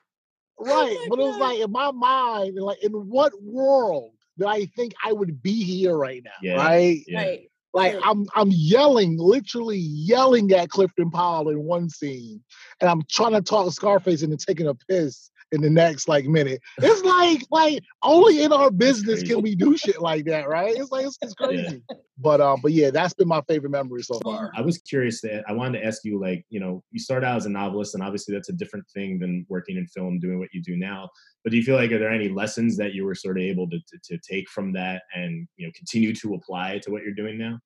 [0.58, 0.96] right.
[0.98, 4.66] Oh my but it was like in my mind, like in what world did I
[4.66, 6.30] think I would be here right now?
[6.42, 6.56] Yeah.
[6.56, 7.02] Right?
[7.06, 7.18] Yeah.
[7.18, 7.49] Right.
[7.72, 12.42] Like I'm I'm yelling, literally yelling at Clifton Powell in one scene,
[12.80, 16.60] and I'm trying to talk Scarface into taking a piss in the next like minute.
[16.82, 20.74] It's like like only in our business can we do shit like that, right?
[20.76, 21.82] It's like it's, it's crazy.
[22.18, 24.50] But um, but yeah, that's been my favorite memory so far.
[24.54, 27.36] I was curious that I wanted to ask you, like, you know, you start out
[27.36, 30.48] as a novelist, and obviously that's a different thing than working in film, doing what
[30.52, 31.08] you do now.
[31.42, 33.68] But do you feel like are there any lessons that you were sort of able
[33.70, 37.14] to, to, to take from that and you know continue to apply to what you're
[37.14, 37.58] doing now?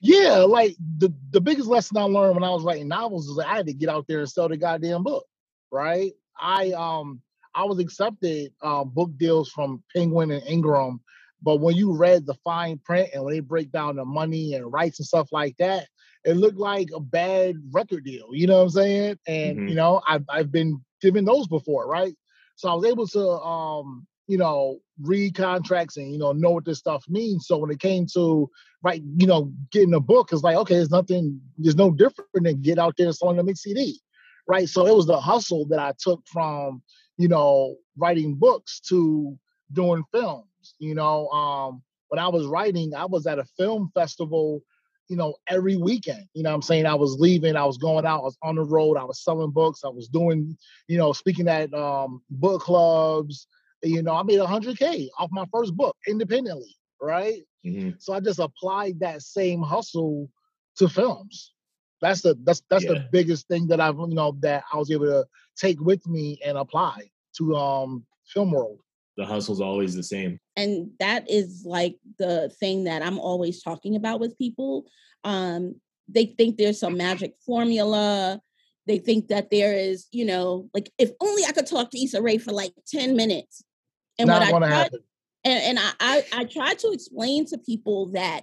[0.00, 3.48] Yeah, like the the biggest lesson I learned when I was writing novels is that
[3.48, 5.24] I had to get out there and sell the goddamn book,
[5.70, 6.12] right?
[6.40, 7.22] I um
[7.54, 11.00] I was accepted um, book deals from Penguin and Ingram,
[11.42, 14.72] but when you read the fine print and when they break down the money and
[14.72, 15.88] rights and stuff like that,
[16.24, 18.28] it looked like a bad record deal.
[18.32, 19.18] You know what I'm saying?
[19.26, 19.68] And Mhm.
[19.68, 22.14] you know, I've I've been given those before, right?
[22.56, 26.64] So I was able to um, you know, read contracts and you know know what
[26.64, 27.46] this stuff means.
[27.46, 28.48] So when it came to
[28.82, 32.62] right, you know, getting a book, it's like, okay, there's nothing, there's no different than
[32.62, 34.00] get out there and selling a mix CD.
[34.48, 34.68] Right.
[34.68, 36.82] So it was the hustle that I took from,
[37.22, 39.38] you know, writing books to
[39.72, 40.74] doing films.
[40.80, 44.60] You know, um, when I was writing, I was at a film festival,
[45.08, 46.26] you know, every weekend.
[46.34, 46.84] You know what I'm saying?
[46.84, 49.52] I was leaving, I was going out, I was on the road, I was selling
[49.52, 50.56] books, I was doing,
[50.88, 53.46] you know, speaking at um book clubs.
[53.84, 57.42] You know, I made 100K off my first book independently, right?
[57.62, 60.28] hmm So I just applied that same hustle
[60.78, 61.52] to films.
[62.00, 62.94] That's the that's that's Yeah.
[62.94, 65.24] the biggest thing that I've you know that I was able to
[65.56, 68.78] take with me and apply to um film world.
[69.16, 70.38] The hustle's always the same.
[70.56, 74.84] and that is like the thing that i'm always talking about with people
[75.24, 75.74] um
[76.08, 78.40] they think there's some magic formula
[78.86, 82.20] they think that there is you know like if only i could talk to Issa
[82.22, 83.62] Rae for like 10 minutes
[84.18, 85.00] and Not what i gonna tried, happen.
[85.44, 88.42] and, and I, I i try to explain to people that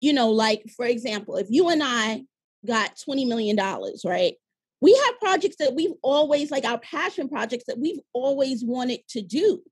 [0.00, 2.22] you know like for example if you and i
[2.66, 4.34] got 20 million dollars right
[4.80, 9.22] we have projects that we've always like our passion projects that we've always wanted to
[9.22, 9.62] do.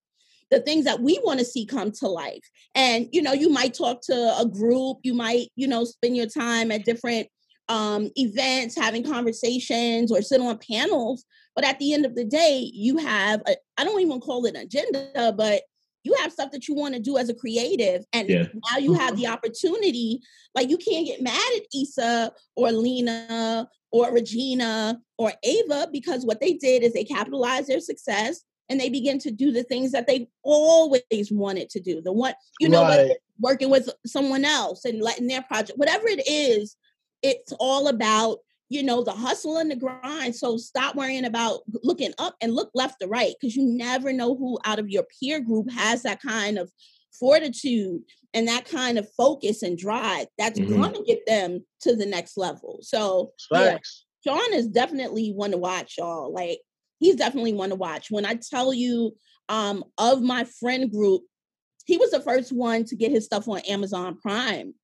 [0.51, 2.45] The things that we want to see come to life.
[2.75, 6.27] And you know you might talk to a group you might you know spend your
[6.27, 7.29] time at different
[7.69, 12.71] um events having conversations or sit on panels but at the end of the day
[12.75, 15.63] you have a, i don't even call it an agenda but
[16.05, 18.47] you have stuff that you want to do as a creative and Yeah.
[18.71, 19.23] now you have mm-hmm.
[19.23, 20.21] the opportunity
[20.55, 26.41] like you can't get mad at Issa or Lena or Regina or Ava because what
[26.41, 30.07] they did is they capitalized their success and they begin to do the things that
[30.07, 32.01] they always wanted to do.
[32.01, 33.17] The one, you know, Right.
[33.39, 36.77] working with someone else and letting their project, whatever it is,
[37.23, 38.39] it's all about,
[38.73, 40.35] you know, the hustle and the grind.
[40.35, 44.35] So stop worrying about looking up and look left to right because you never know
[44.35, 46.73] who out of your peer group has that kind of
[47.19, 48.01] fortitude
[48.33, 50.69] and that kind of focus and drive that's Mhm.
[50.69, 52.79] going to get them to the next level.
[52.81, 54.07] So, yeah, Facts.
[54.25, 56.33] Shaun is definitely one to watch, y'all.
[56.33, 56.61] Like
[56.99, 58.11] he's definitely one to watch.
[58.11, 59.15] When I tell you,
[59.49, 61.23] um, of my friend group,
[61.85, 64.75] he was the first one to get his stuff on Amazon Prime.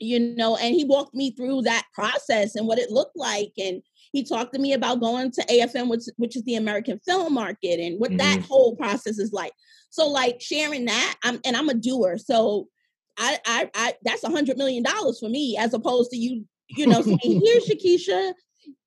[0.00, 3.82] You know, and he walked me through that process and what it looked like, and
[4.12, 7.80] he talked to me about going to AFM, which which is the American Film Market,
[7.80, 8.46] and what that mm-hmm.
[8.48, 9.52] whole process is like.
[9.90, 12.68] So, like sharing that, I'm and I'm a doer, so
[13.18, 16.86] I, I, I that's a hundred million dollars for me, as opposed to you, you
[16.86, 18.32] know, saying, "Here, Shakesha,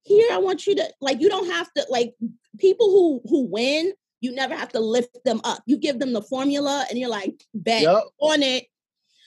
[0.03, 2.13] here I want you to like." You don't have to like
[2.57, 3.93] people who who win.
[4.21, 5.63] You never have to lift them up.
[5.65, 8.03] You give them the formula, and you're like, "Bet Yep.
[8.19, 8.65] on it."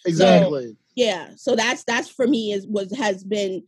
[0.06, 0.76] Exactly.
[0.94, 1.30] Yeah.
[1.36, 3.64] So that's that's for me is was has been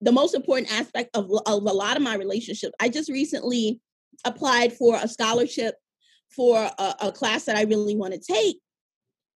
[0.00, 2.74] the most important aspect of of a lot of my relationships.
[2.80, 3.80] I just recently
[4.24, 5.76] applied for a scholarship
[6.34, 8.58] for a, a class that I really want to take.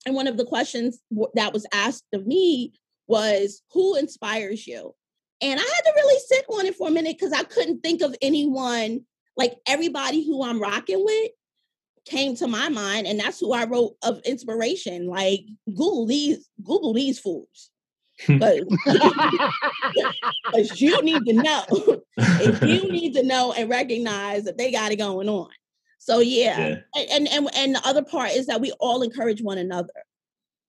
[0.05, 1.01] And one of the questions
[1.35, 2.73] that was asked of me
[3.09, 4.95] was, Who inspires you?
[5.43, 8.03] And I had to really sit on it for a minute because I couldn't think
[8.03, 9.01] of anyone
[9.37, 11.31] like everybody who I'm rocking with
[12.07, 15.07] came to my mind, and that's who I wrote of inspiration.
[15.07, 17.71] Like Google these, Google these fools.
[18.27, 18.39] Hmm.
[20.53, 21.65] But you need to know.
[22.17, 25.51] if you need to know and recognize that they got it going on.
[25.99, 26.59] So yeah.
[26.59, 26.77] Yeah.
[26.95, 29.93] And, and and and the other part is that we all encourage one another.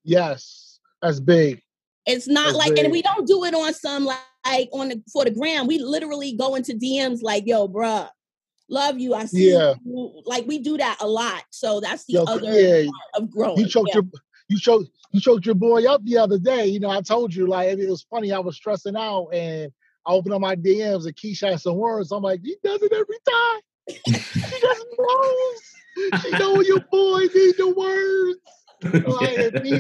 [0.04, 1.62] yes, that's big.
[2.06, 5.04] It's not That's like, and we don't do it on some like, like on the
[5.12, 5.68] for the gram.
[5.68, 8.10] We literally go into DMs like, "Yo, bruh,
[8.70, 9.14] love you.
[9.14, 9.76] I see Yeah.
[9.86, 11.44] you." Like we do that a lot.
[11.52, 13.58] So that's the Yo, other yeah, part of growing.
[13.60, 14.02] you choked Yeah.
[14.02, 16.66] your you choked you choked your boy up the other day.
[16.68, 18.32] You know, I told you like it was funny.
[18.32, 19.72] I was stressing out and
[20.06, 22.12] I opened up my DMs and Keisha had some words.
[22.12, 23.62] I'm like, he does it every time.
[24.14, 25.62] she just knows.
[26.22, 28.40] She know your boys need the words.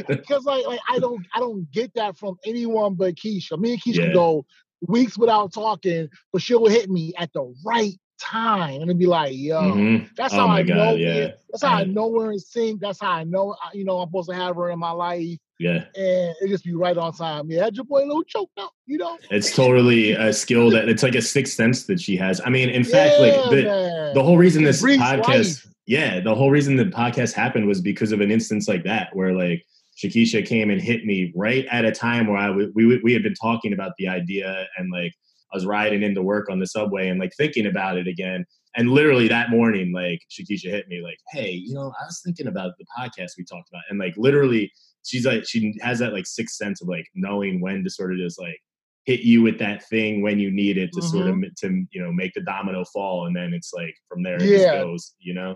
[0.09, 3.57] Because like, like I don't I don't get that from anyone but Keisha.
[3.57, 4.13] Me and Keisha Yeah.
[4.13, 4.45] go
[4.81, 9.33] weeks without talking, but she'll hit me at the right time and it'd be like,
[9.35, 10.09] yo, Mhm.
[10.15, 10.95] that's Oh how my I God, know.
[10.95, 11.13] yeah.
[11.27, 11.91] we- That's how I Yeah.
[11.93, 12.81] know we're in sync.
[12.81, 15.85] That's how I know, you know, I'm supposed to have her in my life, Yeah.
[15.95, 17.49] and it just be right on time.
[17.49, 19.17] Yeah, had your boy a little choked up, you know.
[19.31, 22.41] It's totally a skill that it's like a sixth sense that she has.
[22.45, 24.13] I mean, in fact, like the, man.
[24.13, 25.27] the whole reason this podcast,
[25.65, 25.67] life.
[25.85, 29.33] yeah, the whole reason the podcast happened was because of an instance like that, where
[29.33, 29.63] like
[29.97, 33.23] Shakesha came and hit me right at a time where I w- we we had
[33.23, 35.13] been talking about the idea and like
[35.51, 38.45] I was riding into work on the subway and like thinking about it again.
[38.75, 42.47] And literally that morning, like Shakesha hit me like, "Hey, you know, I was thinking
[42.47, 44.71] about the podcast we talked about," and like literally,
[45.05, 48.19] she's like, she has that like sixth sense of like knowing when to sort of
[48.19, 48.59] just like
[49.05, 51.53] hit you with that thing when you need it to sort of Mm-hmm.
[51.69, 54.57] to you know make the domino fall, and then it's like from there it Yeah.
[54.57, 55.55] just goes, you know.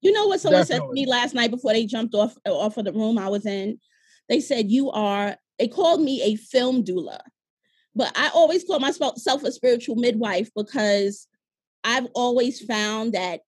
[0.00, 2.84] You know what someone said to me last night before they jumped off off of
[2.84, 3.78] the room I was in?
[4.28, 5.36] They said you are.
[5.58, 7.18] They called me a film doula,
[7.98, 11.26] but I always call myself a spiritual midwife because
[11.82, 13.40] I've always found that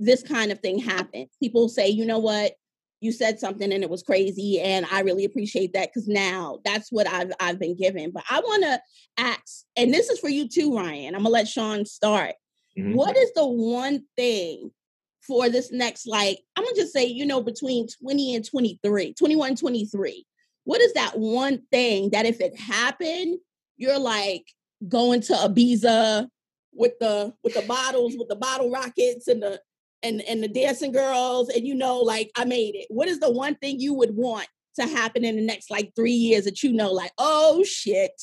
[0.00, 1.28] this kind of thing happens.
[1.40, 2.54] People say, you know what,
[3.00, 6.90] you said something and it was crazy, and I really appreciate that because now that's
[6.90, 8.10] what I've I've been given.
[8.10, 8.80] But I want to
[9.18, 11.14] ask, and this is for you too, Ryan.
[11.14, 12.34] I'm gonna let Shaun start.
[12.76, 12.94] Mhm.
[12.94, 14.72] What is the one thing
[15.20, 19.54] for this next, like, I'm gonna just say, you know, between 20 and 23, 21,
[19.54, 20.26] 23?
[20.64, 23.38] What is that one thing that if it happened,
[23.76, 24.46] you're like
[24.88, 26.28] going to Ibiza
[26.72, 29.60] with the with the bottles, with the bottle rockets and the
[30.02, 32.86] and and the dancing girls, and you know, like I made it.
[32.90, 36.12] What is the one thing you would want to happen in the next like three
[36.12, 38.20] years that you know, like, oh shit?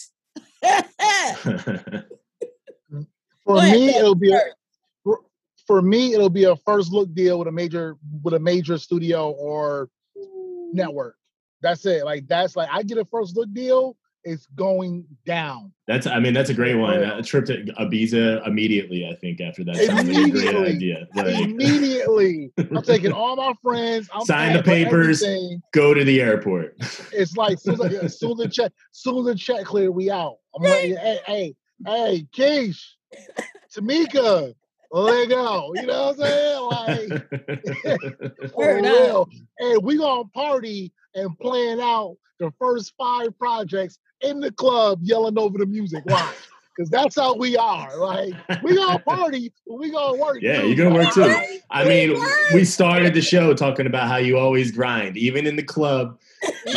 [2.92, 3.06] Mm,
[3.44, 4.40] for ahead, me, it'll be a,
[5.04, 5.20] for,
[5.68, 9.30] for me, it'll be a first look deal with a major with a major studio
[9.32, 9.90] or
[10.74, 11.16] network.
[11.62, 12.04] That's it.
[12.04, 13.96] Like that's like I get a first look deal,
[14.30, 15.72] it's going down.
[15.88, 16.94] That's I mean that's a great one.
[17.02, 19.08] A trip to Ibiza immediately.
[19.10, 20.68] I think after that sounds like a great Immediately.
[20.76, 21.08] idea.
[21.15, 24.10] Like Immediately, I'm taking all my friends.
[24.13, 25.24] I'm Sign the papers.
[25.74, 26.76] go to the airport.
[27.12, 30.12] It's like soon as, as soon as the check, soon as the check clear, we
[30.12, 30.36] out.
[30.56, 32.82] I'm like, hey, hey, hey, Keish,
[33.76, 34.54] Tamika,
[34.91, 35.71] Oh, let go.
[35.75, 37.10] You know what I'm saying?
[37.12, 39.30] Like for Word real.
[39.60, 45.38] And we gonna party and plan out the first five projects in the club, yelling
[45.38, 46.04] over the music.
[46.06, 46.36] Watch.
[46.75, 47.97] Because that's how we are.
[47.97, 50.38] Like we gonna party, but we gonna work.
[50.41, 50.67] Yeah, too.
[50.67, 51.60] you're gonna work too.
[51.69, 52.19] I mean,
[52.54, 56.17] we started the show talking about how you always grind, even in the club,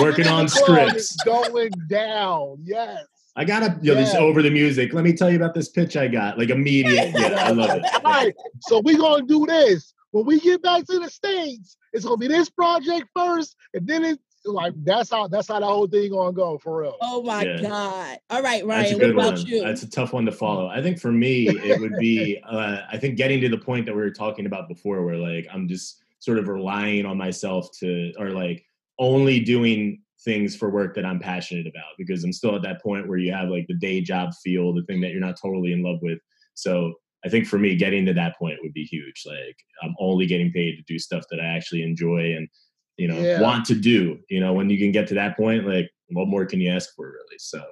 [0.00, 1.16] working on club scripts.
[1.24, 2.58] going down.
[2.64, 3.06] Yes.
[3.34, 4.20] I gotta you know, this Yeah.
[4.20, 4.92] over the music.
[4.92, 6.38] Let me tell you about this pitch I got.
[6.38, 7.12] Like immediate.
[7.14, 7.82] Yeah, I love it.
[8.04, 8.34] All right.
[8.60, 9.94] So we're gonna do this.
[10.10, 14.04] When we get back to the States, it's gonna be this project first, and then
[14.04, 16.96] it's like that's how that's how the whole thing gonna go for real.
[17.00, 17.62] Oh my Yeah.
[17.62, 18.18] God.
[18.28, 19.46] All right, That's a Ryan, what about one.
[19.46, 19.62] you?
[19.62, 20.66] That's a tough one to follow.
[20.66, 23.94] I think for me, it would be, uh, I think getting to the point that
[23.94, 28.12] we were talking about before, where like I'm just sort of relying on myself to,
[28.18, 28.62] or like
[28.98, 33.08] only doing things for work that I'm passionate about, because I'm still at that point
[33.08, 35.82] where you have like the day job feel, the thing that you're not totally in
[35.82, 36.18] love with.
[36.54, 39.22] So I think for me, getting to that point would be huge.
[39.26, 42.48] Like I'm only getting paid to do stuff that I actually enjoy and
[42.96, 43.40] you know Yeah.
[43.40, 44.18] want to do.
[44.28, 46.94] You know, when you can get to that point, like what more can you ask
[46.94, 47.38] for, really?
[47.38, 47.62] So.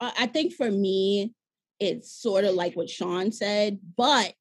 [0.00, 1.32] I I think for me,
[1.80, 4.34] it's sort of like what Shaun said, but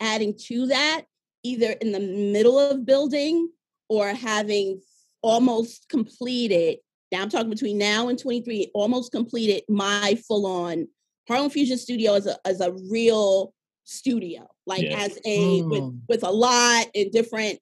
[0.00, 1.02] adding to that,
[1.42, 3.50] either in the middle of building
[3.88, 4.80] or having
[5.22, 6.78] almost completed.
[7.12, 10.88] Now I'm talking between now and 23, almost completed my full on
[11.28, 13.52] Harlem Fusion Studio as a as a real
[13.84, 14.98] studio, like Yeah.
[14.98, 16.00] as a with Mm.
[16.08, 17.60] with a lot and different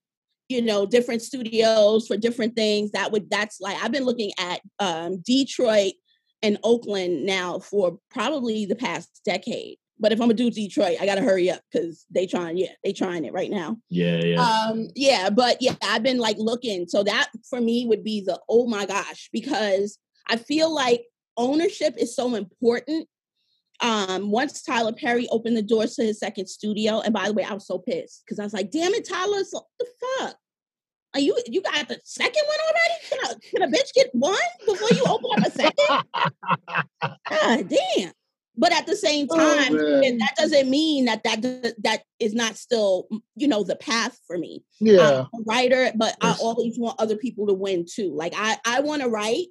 [0.49, 4.61] you know different studios for different things that would that's like i've been looking at
[4.79, 5.95] um detroit
[6.43, 11.07] and oakland now for probably the past decade but if i'm gonna do detroit i
[11.07, 13.77] gotta hurry up because they trying yeah they trying it right now.
[13.89, 14.41] Yeah, yeah.
[14.41, 18.41] um yeah but yeah i've been like looking so that for me would be the
[18.49, 21.05] oh my gosh because i feel like
[21.37, 23.09] ownership is so important.
[23.81, 27.43] Um once tyler perry opened the doors to his second studio and by the way
[27.43, 29.87] i was so pissed because i was like damn it tyler so, what the
[30.21, 30.37] fuck?
[31.15, 32.95] Are you you got the second one already?
[33.09, 34.37] Can a, can a bitch get one
[34.67, 37.19] before you open up a second?
[37.29, 38.13] God damn
[38.57, 41.43] but at the same Oh, time and that doesn't mean that that
[41.83, 45.25] that is not still you know the path for me Yeah.
[45.33, 48.13] I'm a writer, but I always want other people to win too.
[48.15, 49.47] Like I, I want to write,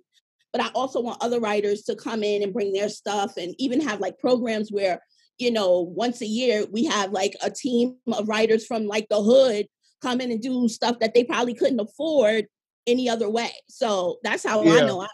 [0.51, 3.81] but I also want other writers to come in and bring their stuff and even
[3.81, 5.01] have like programs where
[5.39, 9.21] you know, once a year we have like a team of writers from like the
[9.21, 9.67] hood
[10.01, 12.45] come in and do stuff that they probably couldn't afford
[12.85, 13.51] any other way.
[13.67, 14.73] So that's how Yeah.
[14.73, 15.07] I know I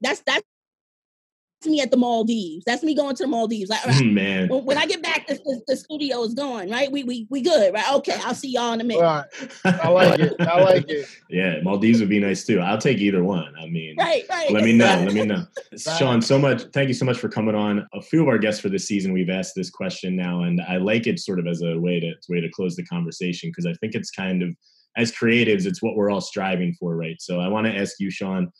[0.00, 0.42] that's that's
[1.64, 2.64] me at the Maldives.
[2.66, 3.70] That's me going to the Maldives.
[3.70, 4.48] Like, all right, Man.
[4.48, 6.92] when, when I get back, the, the, the studio is gone, right?
[6.92, 7.92] We we we good, right?
[7.94, 9.00] Okay, I'll see y'all in a minute.
[9.02, 9.24] Right.
[9.64, 10.34] I like it.
[10.40, 11.08] I like it.
[11.30, 12.60] Yeah, Maldives would be nice too.
[12.60, 13.52] I'll take either one.
[13.60, 14.50] I mean, Right, right.
[14.52, 14.84] let me know.
[15.04, 15.44] Let me know.
[15.98, 16.62] Shaun, so much.
[16.72, 17.86] Thank you so much for coming on.
[17.94, 20.76] A few of our guests for this season, we've asked this question now, and I
[20.76, 23.72] like it sort of as a way to way to close the conversation because I
[23.80, 24.54] think it's kind of
[24.96, 27.16] as creatives, it's what we're all striving for, right?
[27.20, 28.50] So I want to ask you, Shaun,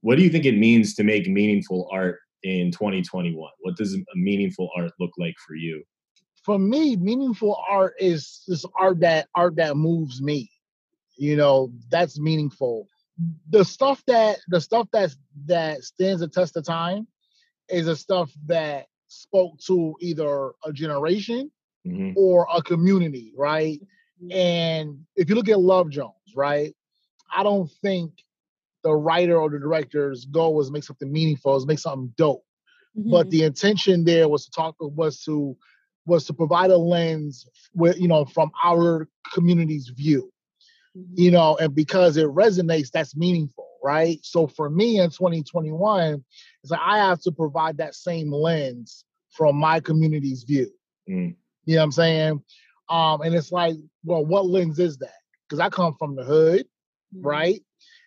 [0.00, 3.50] what do you think it means to make meaningful art in 2021?
[3.60, 5.82] What does a meaningful art look like for you?
[6.44, 10.50] For me, meaningful art is this art that art that moves me.
[11.16, 12.88] You know, that's meaningful.
[13.50, 15.14] The stuff that the stuff that
[15.46, 17.06] that stands the test of time
[17.68, 21.50] is the stuff that spoke to either a generation
[21.84, 23.80] hmm or a community, right?
[24.30, 26.74] And if you look at Love Jones, right?
[27.34, 28.12] I don't think
[28.84, 32.44] the writer or the director's goal was make something meaningful, was make something dope.
[32.94, 33.30] But Mhm.
[33.30, 35.56] the intention there was to talk was to
[36.06, 40.30] was to provide a lens with you know from our community's view
[40.96, 41.18] Mhm.
[41.18, 44.18] you know, and because it resonates, that's meaningful, right?
[44.22, 46.22] So for me in 2021,
[46.62, 50.70] it's like I have to provide that same lens from my community's view.
[51.08, 51.34] Mm.
[51.64, 52.44] You know what I'm saying?
[52.90, 55.14] Um, and it's like, well, what lens is that?
[55.48, 56.66] Because I come from the hood,
[57.14, 57.24] Mhm.
[57.24, 57.62] right?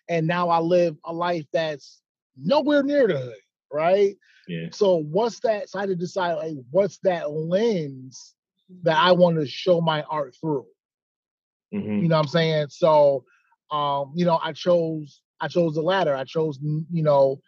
[0.08, 2.02] And now I live a life that's
[2.36, 3.34] nowhere near the hood,
[3.72, 4.16] right?
[4.48, 4.68] Yeah.
[4.70, 5.68] So what's that?
[5.68, 8.34] So I had to decide, like, what's that lens
[8.82, 10.66] that I want to show my art through?
[11.72, 12.66] hmm You know what I'm saying?
[12.70, 13.24] So,
[13.70, 16.14] um, you know, I chose I chose the latter.
[16.14, 17.40] I chose, you know,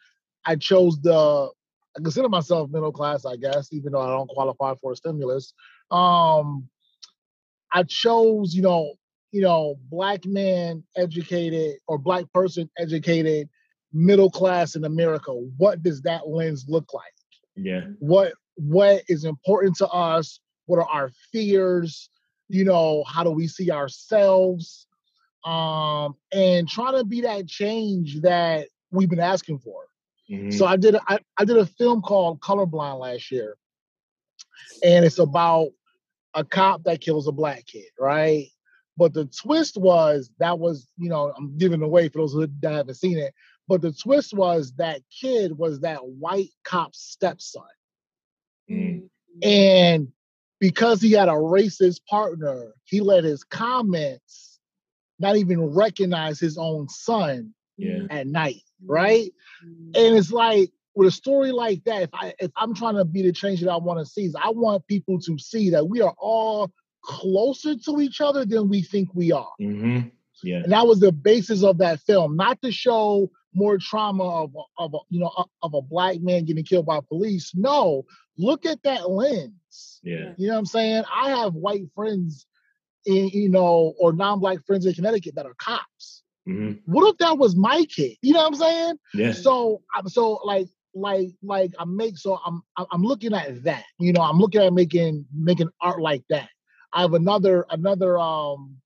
[0.45, 1.51] I chose the.
[1.97, 5.53] I consider myself middle class, I guess, even though I don't qualify for a stimulus.
[5.91, 6.69] Um,
[7.73, 8.95] I chose, you know,
[9.33, 13.49] you know, black man educated or black person educated,
[13.93, 15.33] middle class in America.
[15.33, 17.05] What does that lens look like?
[17.57, 17.87] Yeah.
[17.99, 22.09] what what is important to us what are our fears
[22.49, 24.87] you know how do we see ourselves
[25.45, 29.87] um and trying to be that change that we've been asking for
[30.31, 30.53] Mhm.
[30.53, 33.57] so i did a, I, I did a film called colorblind last year
[34.85, 35.71] and it's about
[36.35, 38.47] a cop that kills a black kid right
[38.99, 42.95] but the twist was that was you know i'm giving away for those who haven't
[42.97, 43.33] seen it
[43.69, 47.63] but the twist was that kid was that white cop's stepson
[48.71, 49.09] Mm.
[49.43, 50.09] and
[50.61, 54.59] because he had a racist partner, he let his comments
[55.19, 58.07] not even recognize his own son Yeah.
[58.11, 59.33] at night, right?
[59.63, 63.23] And it's like with a story like that, if I if I'm trying to be
[63.23, 66.01] the change that I want to see, is I want people to see that we
[66.03, 66.71] are all
[67.09, 69.53] closer to each other than we think we are.
[69.59, 70.01] hmm
[70.45, 70.63] Yeah.
[70.63, 74.83] And that was the basis of that film, not to show more trauma of a-
[74.85, 75.33] of a, you know
[75.63, 77.53] of a black man getting killed by police.
[77.55, 78.05] No,
[78.37, 80.01] look at that lens.
[80.03, 80.35] Yeah.
[80.37, 81.05] You know what I'm saying?
[81.13, 82.47] I have white friends
[83.07, 86.23] in, you know, or non-black friends in Connecticut that are cops.
[86.47, 88.17] hmm What if that was my kid?
[88.23, 88.95] You know what I'm saying?
[89.15, 89.33] Yeah.
[89.33, 93.85] So I'm so like like like I make so I'm I'm looking at that.
[93.99, 96.49] You know, I'm looking at making making art like that.
[96.93, 98.77] I have another another um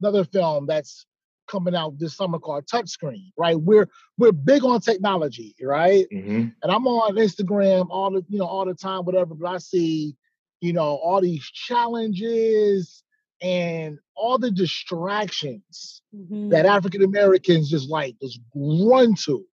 [0.00, 1.06] another film that's
[1.46, 3.32] coming out this summer called Touchscreen.
[3.36, 3.58] Right?
[3.58, 3.88] We're
[4.18, 6.06] we're big on technology, right?
[6.10, 9.34] hmm and I'm on Instagram all the you know all the time, whatever.
[9.34, 10.16] But I see,
[10.60, 13.02] you know, all these challenges
[13.42, 16.50] and all the distractions Mhm.
[16.50, 19.44] that African Americans just like just run to.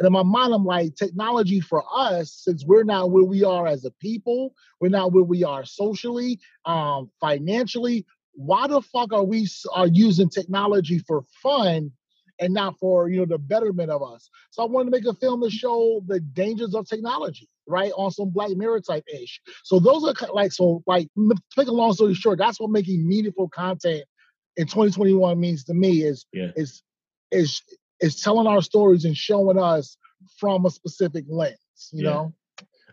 [0.00, 3.66] And in my mind, I'm like, technology for us, since we're not where we are
[3.66, 8.06] as a people, we're not where we are socially, um, financially.
[8.32, 11.92] Why the fuck are we are using technology for fun
[12.38, 14.30] and not for you know the betterment of us?
[14.52, 17.92] So I wanted to make a film to show the dangers of technology, right?
[17.94, 19.42] On some Black Mirror type ish.
[19.64, 23.50] So those are like so like make a long story short, that's what making meaningful
[23.50, 24.04] content
[24.56, 26.52] in 2021 means to me is Yeah.
[26.56, 26.82] is
[27.30, 27.60] is
[28.00, 29.96] is telling our stories and showing us
[30.38, 31.56] from a specific lens.
[31.92, 32.10] You Yeah.
[32.10, 32.34] know,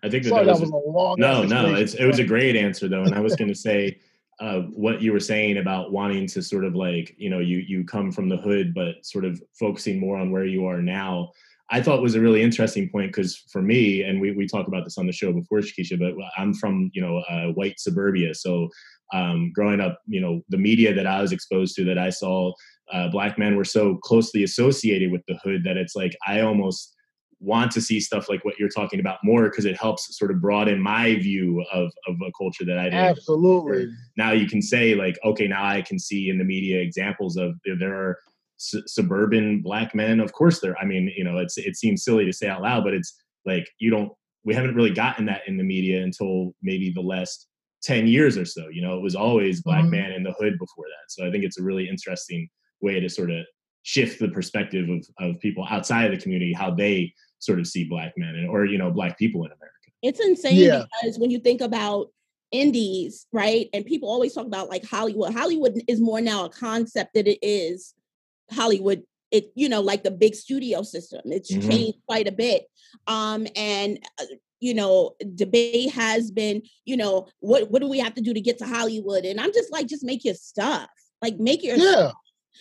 [0.03, 1.16] I think that, sorry that that was, was a long.
[1.18, 1.76] no, no.
[1.76, 3.99] It's it was a great answer though, and I was going to say
[4.39, 7.84] uh, what you were saying about wanting to sort of like you know you you
[7.84, 11.32] come from the hood, but sort of focusing more on where you are now.
[11.70, 14.86] I thought was a really interesting point because for me, and we, we talk about
[14.86, 18.70] this on the show before, Shakesha, but I'm from you know uh, white suburbia, so
[19.14, 22.53] um, growing up, you know the media that I was exposed to, that I saw,
[22.91, 26.93] uh, black men were so closely associated with the hood that it's like I almost
[27.39, 30.41] want to see stuff like what you're talking about more because it helps sort of
[30.41, 32.99] broaden my view of of a culture that I didn't.
[32.99, 33.88] Absolutely.
[34.17, 37.53] Now you can say like, okay, now I can see in the media examples of
[37.79, 38.17] there are
[38.57, 40.19] su- suburban black men.
[40.19, 40.75] Of course, there.
[40.79, 43.15] I mean, you know, it's it seems silly to say out loud, but it's
[43.45, 44.11] like you don't.
[44.43, 47.47] We haven't really gotten that in the media until maybe the last
[47.83, 49.91] 10 years or so you know it was always black Mhm.
[49.91, 52.49] man in the hood before that so i think it's a really interesting
[52.82, 53.45] way to sort of
[53.84, 57.84] shift the perspective of, of people outside of the community how they sort of see
[57.86, 60.84] black men and, or you know black people in america It's insane Yeah.
[61.01, 62.07] because when you think about
[62.51, 63.67] indies, right?
[63.73, 65.34] And people always talk about like Hollywood.
[65.34, 67.93] Hollywood is more now a concept that it is
[68.51, 69.03] Hollywood.
[69.32, 71.21] It you know like the big studio system.
[71.25, 71.67] It's Mhm.
[71.69, 72.67] changed quite a bit.
[73.05, 74.25] Um, and uh,
[74.61, 78.39] you know, debate has been, you know, what what do we have to do to
[78.41, 79.25] get to Hollywood?
[79.25, 80.89] And I'm just like, just make your stuff.
[81.21, 82.11] Like make your Yeah.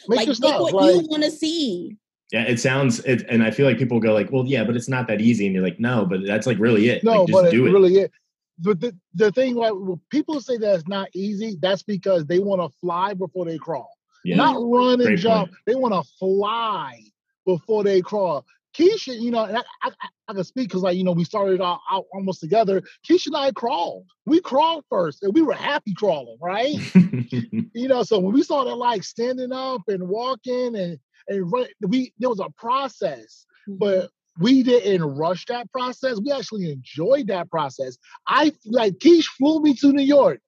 [0.08, 1.96] Make like your make what Like, you want to see.
[2.32, 4.88] yeah it sounds it, and i feel like people go like well yeah but it's
[4.88, 7.32] not that easy and you're like no but that's like really it no, like, just
[7.32, 8.10] but it do it really is.
[8.58, 12.38] But the, the thing, like, when people say that it's not easy, that's because they
[12.38, 13.90] want to fly before they crawl.
[14.24, 15.52] yeah Not run and Great jump.
[15.66, 17.02] They want to fly
[17.44, 18.46] before they crawl.
[18.76, 21.24] Keisha, you know, and I, I, I- I can speak because, like, you know, we
[21.24, 22.82] started out, out almost together.
[23.08, 24.06] Keisha and I crawled.
[24.24, 26.74] We crawled first, and we were happy crawling, right?
[27.30, 30.98] you know, so when we started like standing up and walking and
[31.28, 33.78] and run, we there was a process, mm-hmm.
[33.78, 36.20] but we didn't rush that process.
[36.20, 37.96] We actually enjoyed that process.
[38.26, 40.40] I like Keish flew me to New York.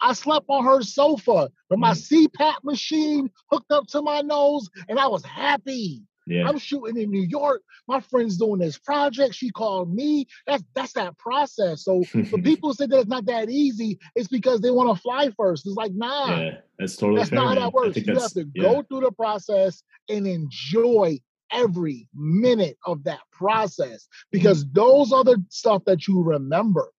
[0.00, 2.42] I slept on her sofa with my mm-hmm.
[2.42, 6.02] CPAP machine hooked up to my nose, and I was happy.
[6.30, 7.62] Yeah I'm shooting in New York.
[7.88, 9.34] My friend's doing this project.
[9.34, 10.26] She called me.
[10.46, 11.84] That's that's that process.
[11.84, 15.30] So when people say that it's not that easy, it's because they want to fly
[15.36, 15.66] first.
[15.66, 16.50] It's like, nah, yeah
[16.80, 17.62] that's totally that's fair, not how man.
[17.64, 17.96] that works.
[17.96, 18.62] You have to yeah.
[18.62, 21.20] go through the process and enjoy
[21.52, 24.28] every minute of that process mm-hmm.
[24.32, 26.90] because those are the stuff that you remember.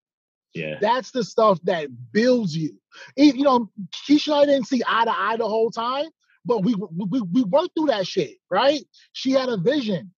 [0.54, 2.78] yeah That's the stuff that builds you.
[3.16, 3.72] You know,
[4.08, 6.08] Keisha and I didn't see eye to eye the whole time,
[6.46, 8.84] but we we we worked through that shit, right?
[9.14, 10.12] She had a vision.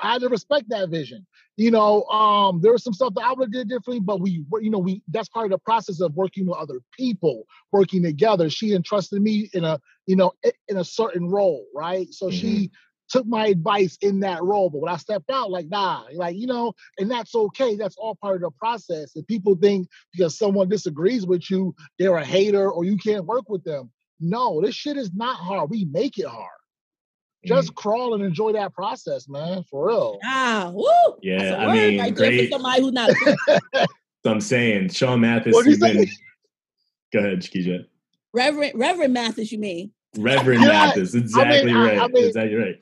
[0.00, 1.26] I had to respect that vision.
[1.56, 4.44] You know, um, there was some stuff that I would have did differently, but we,
[4.50, 8.02] were- you know, we that's part of the process of working with other people, working
[8.02, 8.50] together.
[8.50, 10.32] She entrusted me in a, you know,
[10.68, 12.12] in a certain role, right?
[12.12, 12.70] So she
[13.08, 14.68] took my advice in that role.
[14.68, 17.76] But when I stepped out, like, nah, like, you know, and that's okay.
[17.76, 19.14] That's all part of the process.
[19.16, 23.48] And people think because someone disagrees with you, they're a hater or you can't work
[23.48, 23.90] with them.
[24.20, 25.70] No, this shit is not hard.
[25.70, 26.48] We make it hard.
[27.44, 27.74] Just Mm.
[27.76, 29.62] crawl and enjoy that process, man.
[29.70, 30.18] For real.
[30.24, 30.84] Ah, woo!
[31.22, 32.46] Yeah, That's a I word mean, right great.
[32.50, 33.10] for somebody who's not.
[34.24, 35.94] So I'm saying Shaun Mathis What'd you say?
[35.98, 36.08] been.
[37.12, 37.86] Go ahead, Shakesha.
[38.34, 39.92] Reverend Reverend Mathis, you mean?
[40.18, 41.98] Reverend Yeah, Mathis, exactly I- right.
[42.00, 42.76] I mean- exactly right.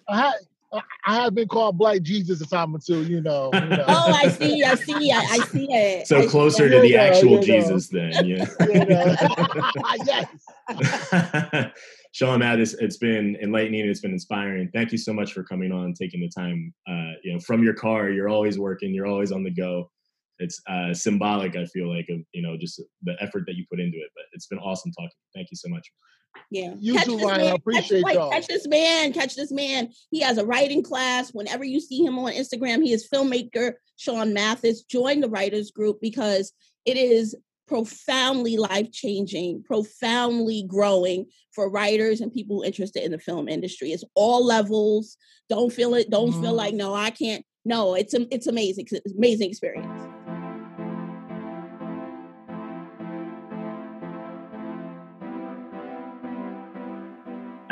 [0.75, 3.51] I had I- I have been called Black Jesus a time or two, you know.
[3.53, 3.85] you know.
[3.87, 6.07] Oh, I see, I see, I, I see it.
[6.07, 7.41] So see closer to the Yeah, actual yeah.
[7.41, 8.47] Jesus, then, yeah.
[8.61, 9.17] You know?
[10.05, 11.73] yes.
[12.13, 13.89] Shaun Mathis, it's been enlightening.
[13.89, 14.71] It's been inspiring.
[14.73, 16.73] Thank you so much for coming on, taking the time.
[16.89, 18.95] Uh, you know, from your car, you're always working.
[18.95, 19.91] You're always on the go.
[20.39, 21.57] It's uh, symbolic.
[21.57, 24.11] I feel like of you know just the effort that you put into it.
[24.15, 25.11] But it's been awesome talking.
[25.35, 25.89] Thank you so much.
[26.51, 26.75] Yeah.
[26.79, 27.41] You Catch too, this Ryan.
[27.41, 28.31] I appreciate catch, y'all.
[28.31, 29.13] Catch this man.
[29.13, 29.91] Catch this man.
[30.11, 31.31] He has a writing class.
[31.33, 34.83] Whenever you see him on Instagram, he is filmmaker Shaun Mathis.
[34.83, 36.53] Join the writers group because
[36.85, 43.49] it is profoundly life changing, profoundly growing for writers and people interested in the film
[43.49, 43.93] industry.
[43.93, 45.17] It's all levels.
[45.49, 46.11] Don't feel it.
[46.11, 46.57] Don't feel Mhm.
[46.57, 47.45] like no, I can't.
[47.65, 48.87] No, it's a, it's amazing.
[48.91, 50.14] It's an amazing experience.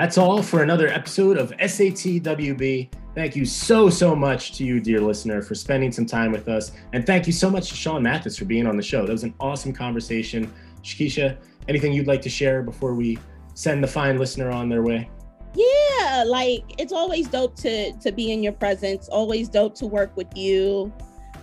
[0.03, 2.93] That's all for another episode of SATWB.
[3.15, 6.73] Thank you so, so much to you, dear listener, for spending some time with us.
[6.93, 9.07] And thank you so much to Shaun Mathis for being on the show.
[9.07, 10.53] That was an awesome conversation.
[10.83, 11.37] Shakesha,
[11.69, 13.17] anything you'd like to share before we
[13.55, 15.09] send the fine listener on their way?
[15.55, 19.09] Yeah, like it's always dope to to be in your presence.
[19.09, 20.93] Always dope to work with you.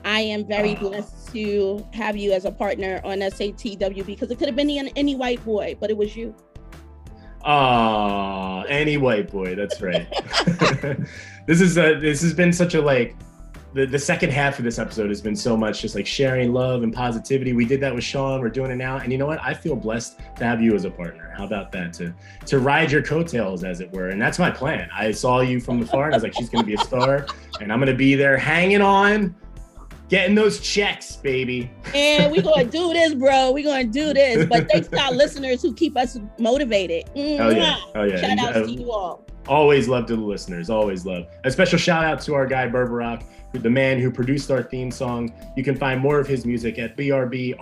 [0.03, 0.79] I am very Ah.
[0.79, 4.91] blessed to have you as a partner on SATW because it could have been any,
[4.97, 6.35] any white boy, but it was you.
[7.43, 9.55] Ah, any white boy.
[9.55, 10.07] That's right.
[11.45, 13.15] this is a, this has been such a like
[13.73, 16.83] the, the second half of this episode has been so much just like sharing love
[16.83, 17.53] and positivity.
[17.53, 18.41] We did that with Shaun.
[18.41, 19.39] We're doing it now, and you know what?
[19.43, 21.33] I feel blessed to have you as a partner.
[21.37, 21.93] How about that?
[21.93, 22.13] To
[22.47, 24.09] to ride your coattails, as it were.
[24.09, 24.89] And that's my plan.
[24.93, 27.27] I saw you from afar, and I was like, she's gonna be a star,
[27.61, 29.35] and I'm gonna be there hanging on,
[30.09, 31.71] getting those checks, baby.
[31.95, 33.51] And we're gonna do this, bro.
[33.51, 34.45] We're gonna do this.
[34.47, 37.09] But thanks to our listeners who keep us motivated.
[37.15, 38.19] Oh yeah, oh yeah.
[38.19, 39.25] Shout out to you all.
[39.47, 40.69] Always love to the listeners.
[40.69, 41.27] Always love.
[41.43, 45.33] A special shout out to our guy Berberock, the man who produced our theme song.
[45.55, 47.55] You can find more of his music at brbrck.com.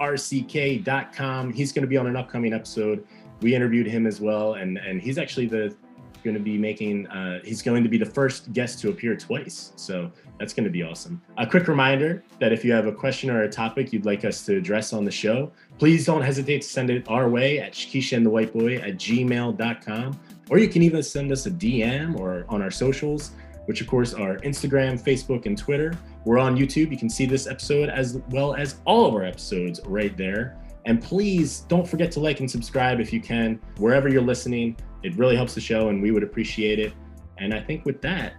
[1.53, 3.07] He's going to be on an upcoming episode.
[3.41, 5.75] We interviewed him as well, and and he's actually the
[6.23, 7.07] going to be making.
[7.07, 9.71] Uh, he's going to be the first guest to appear twice.
[9.75, 11.21] So that's going to be awesome.
[11.37, 14.45] A quick reminder that if you have a question or a topic you'd like us
[14.45, 18.17] to address on the show, please don't hesitate to send it our way at Keisha
[18.17, 20.19] and the White Boy at gmail.com.
[20.49, 23.31] Or you can even send us a DM or on our socials,
[23.65, 25.97] which of course are Instagram, Facebook, and Twitter.
[26.23, 26.91] We're on YouTube.
[26.91, 30.57] You can see this episode as well as all of our episodes right there.
[30.85, 34.77] And please don't forget to like and subscribe if you can, wherever you're listening.
[35.03, 36.93] It really helps the show and we would appreciate it.
[37.39, 38.33] And I think with that,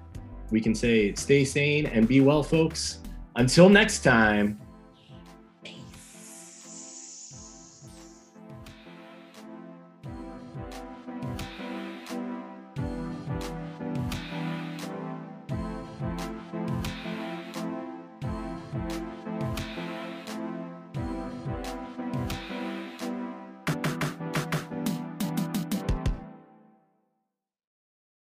[0.51, 2.99] we can say stay sane and be well, folks.
[3.37, 4.61] Until next time.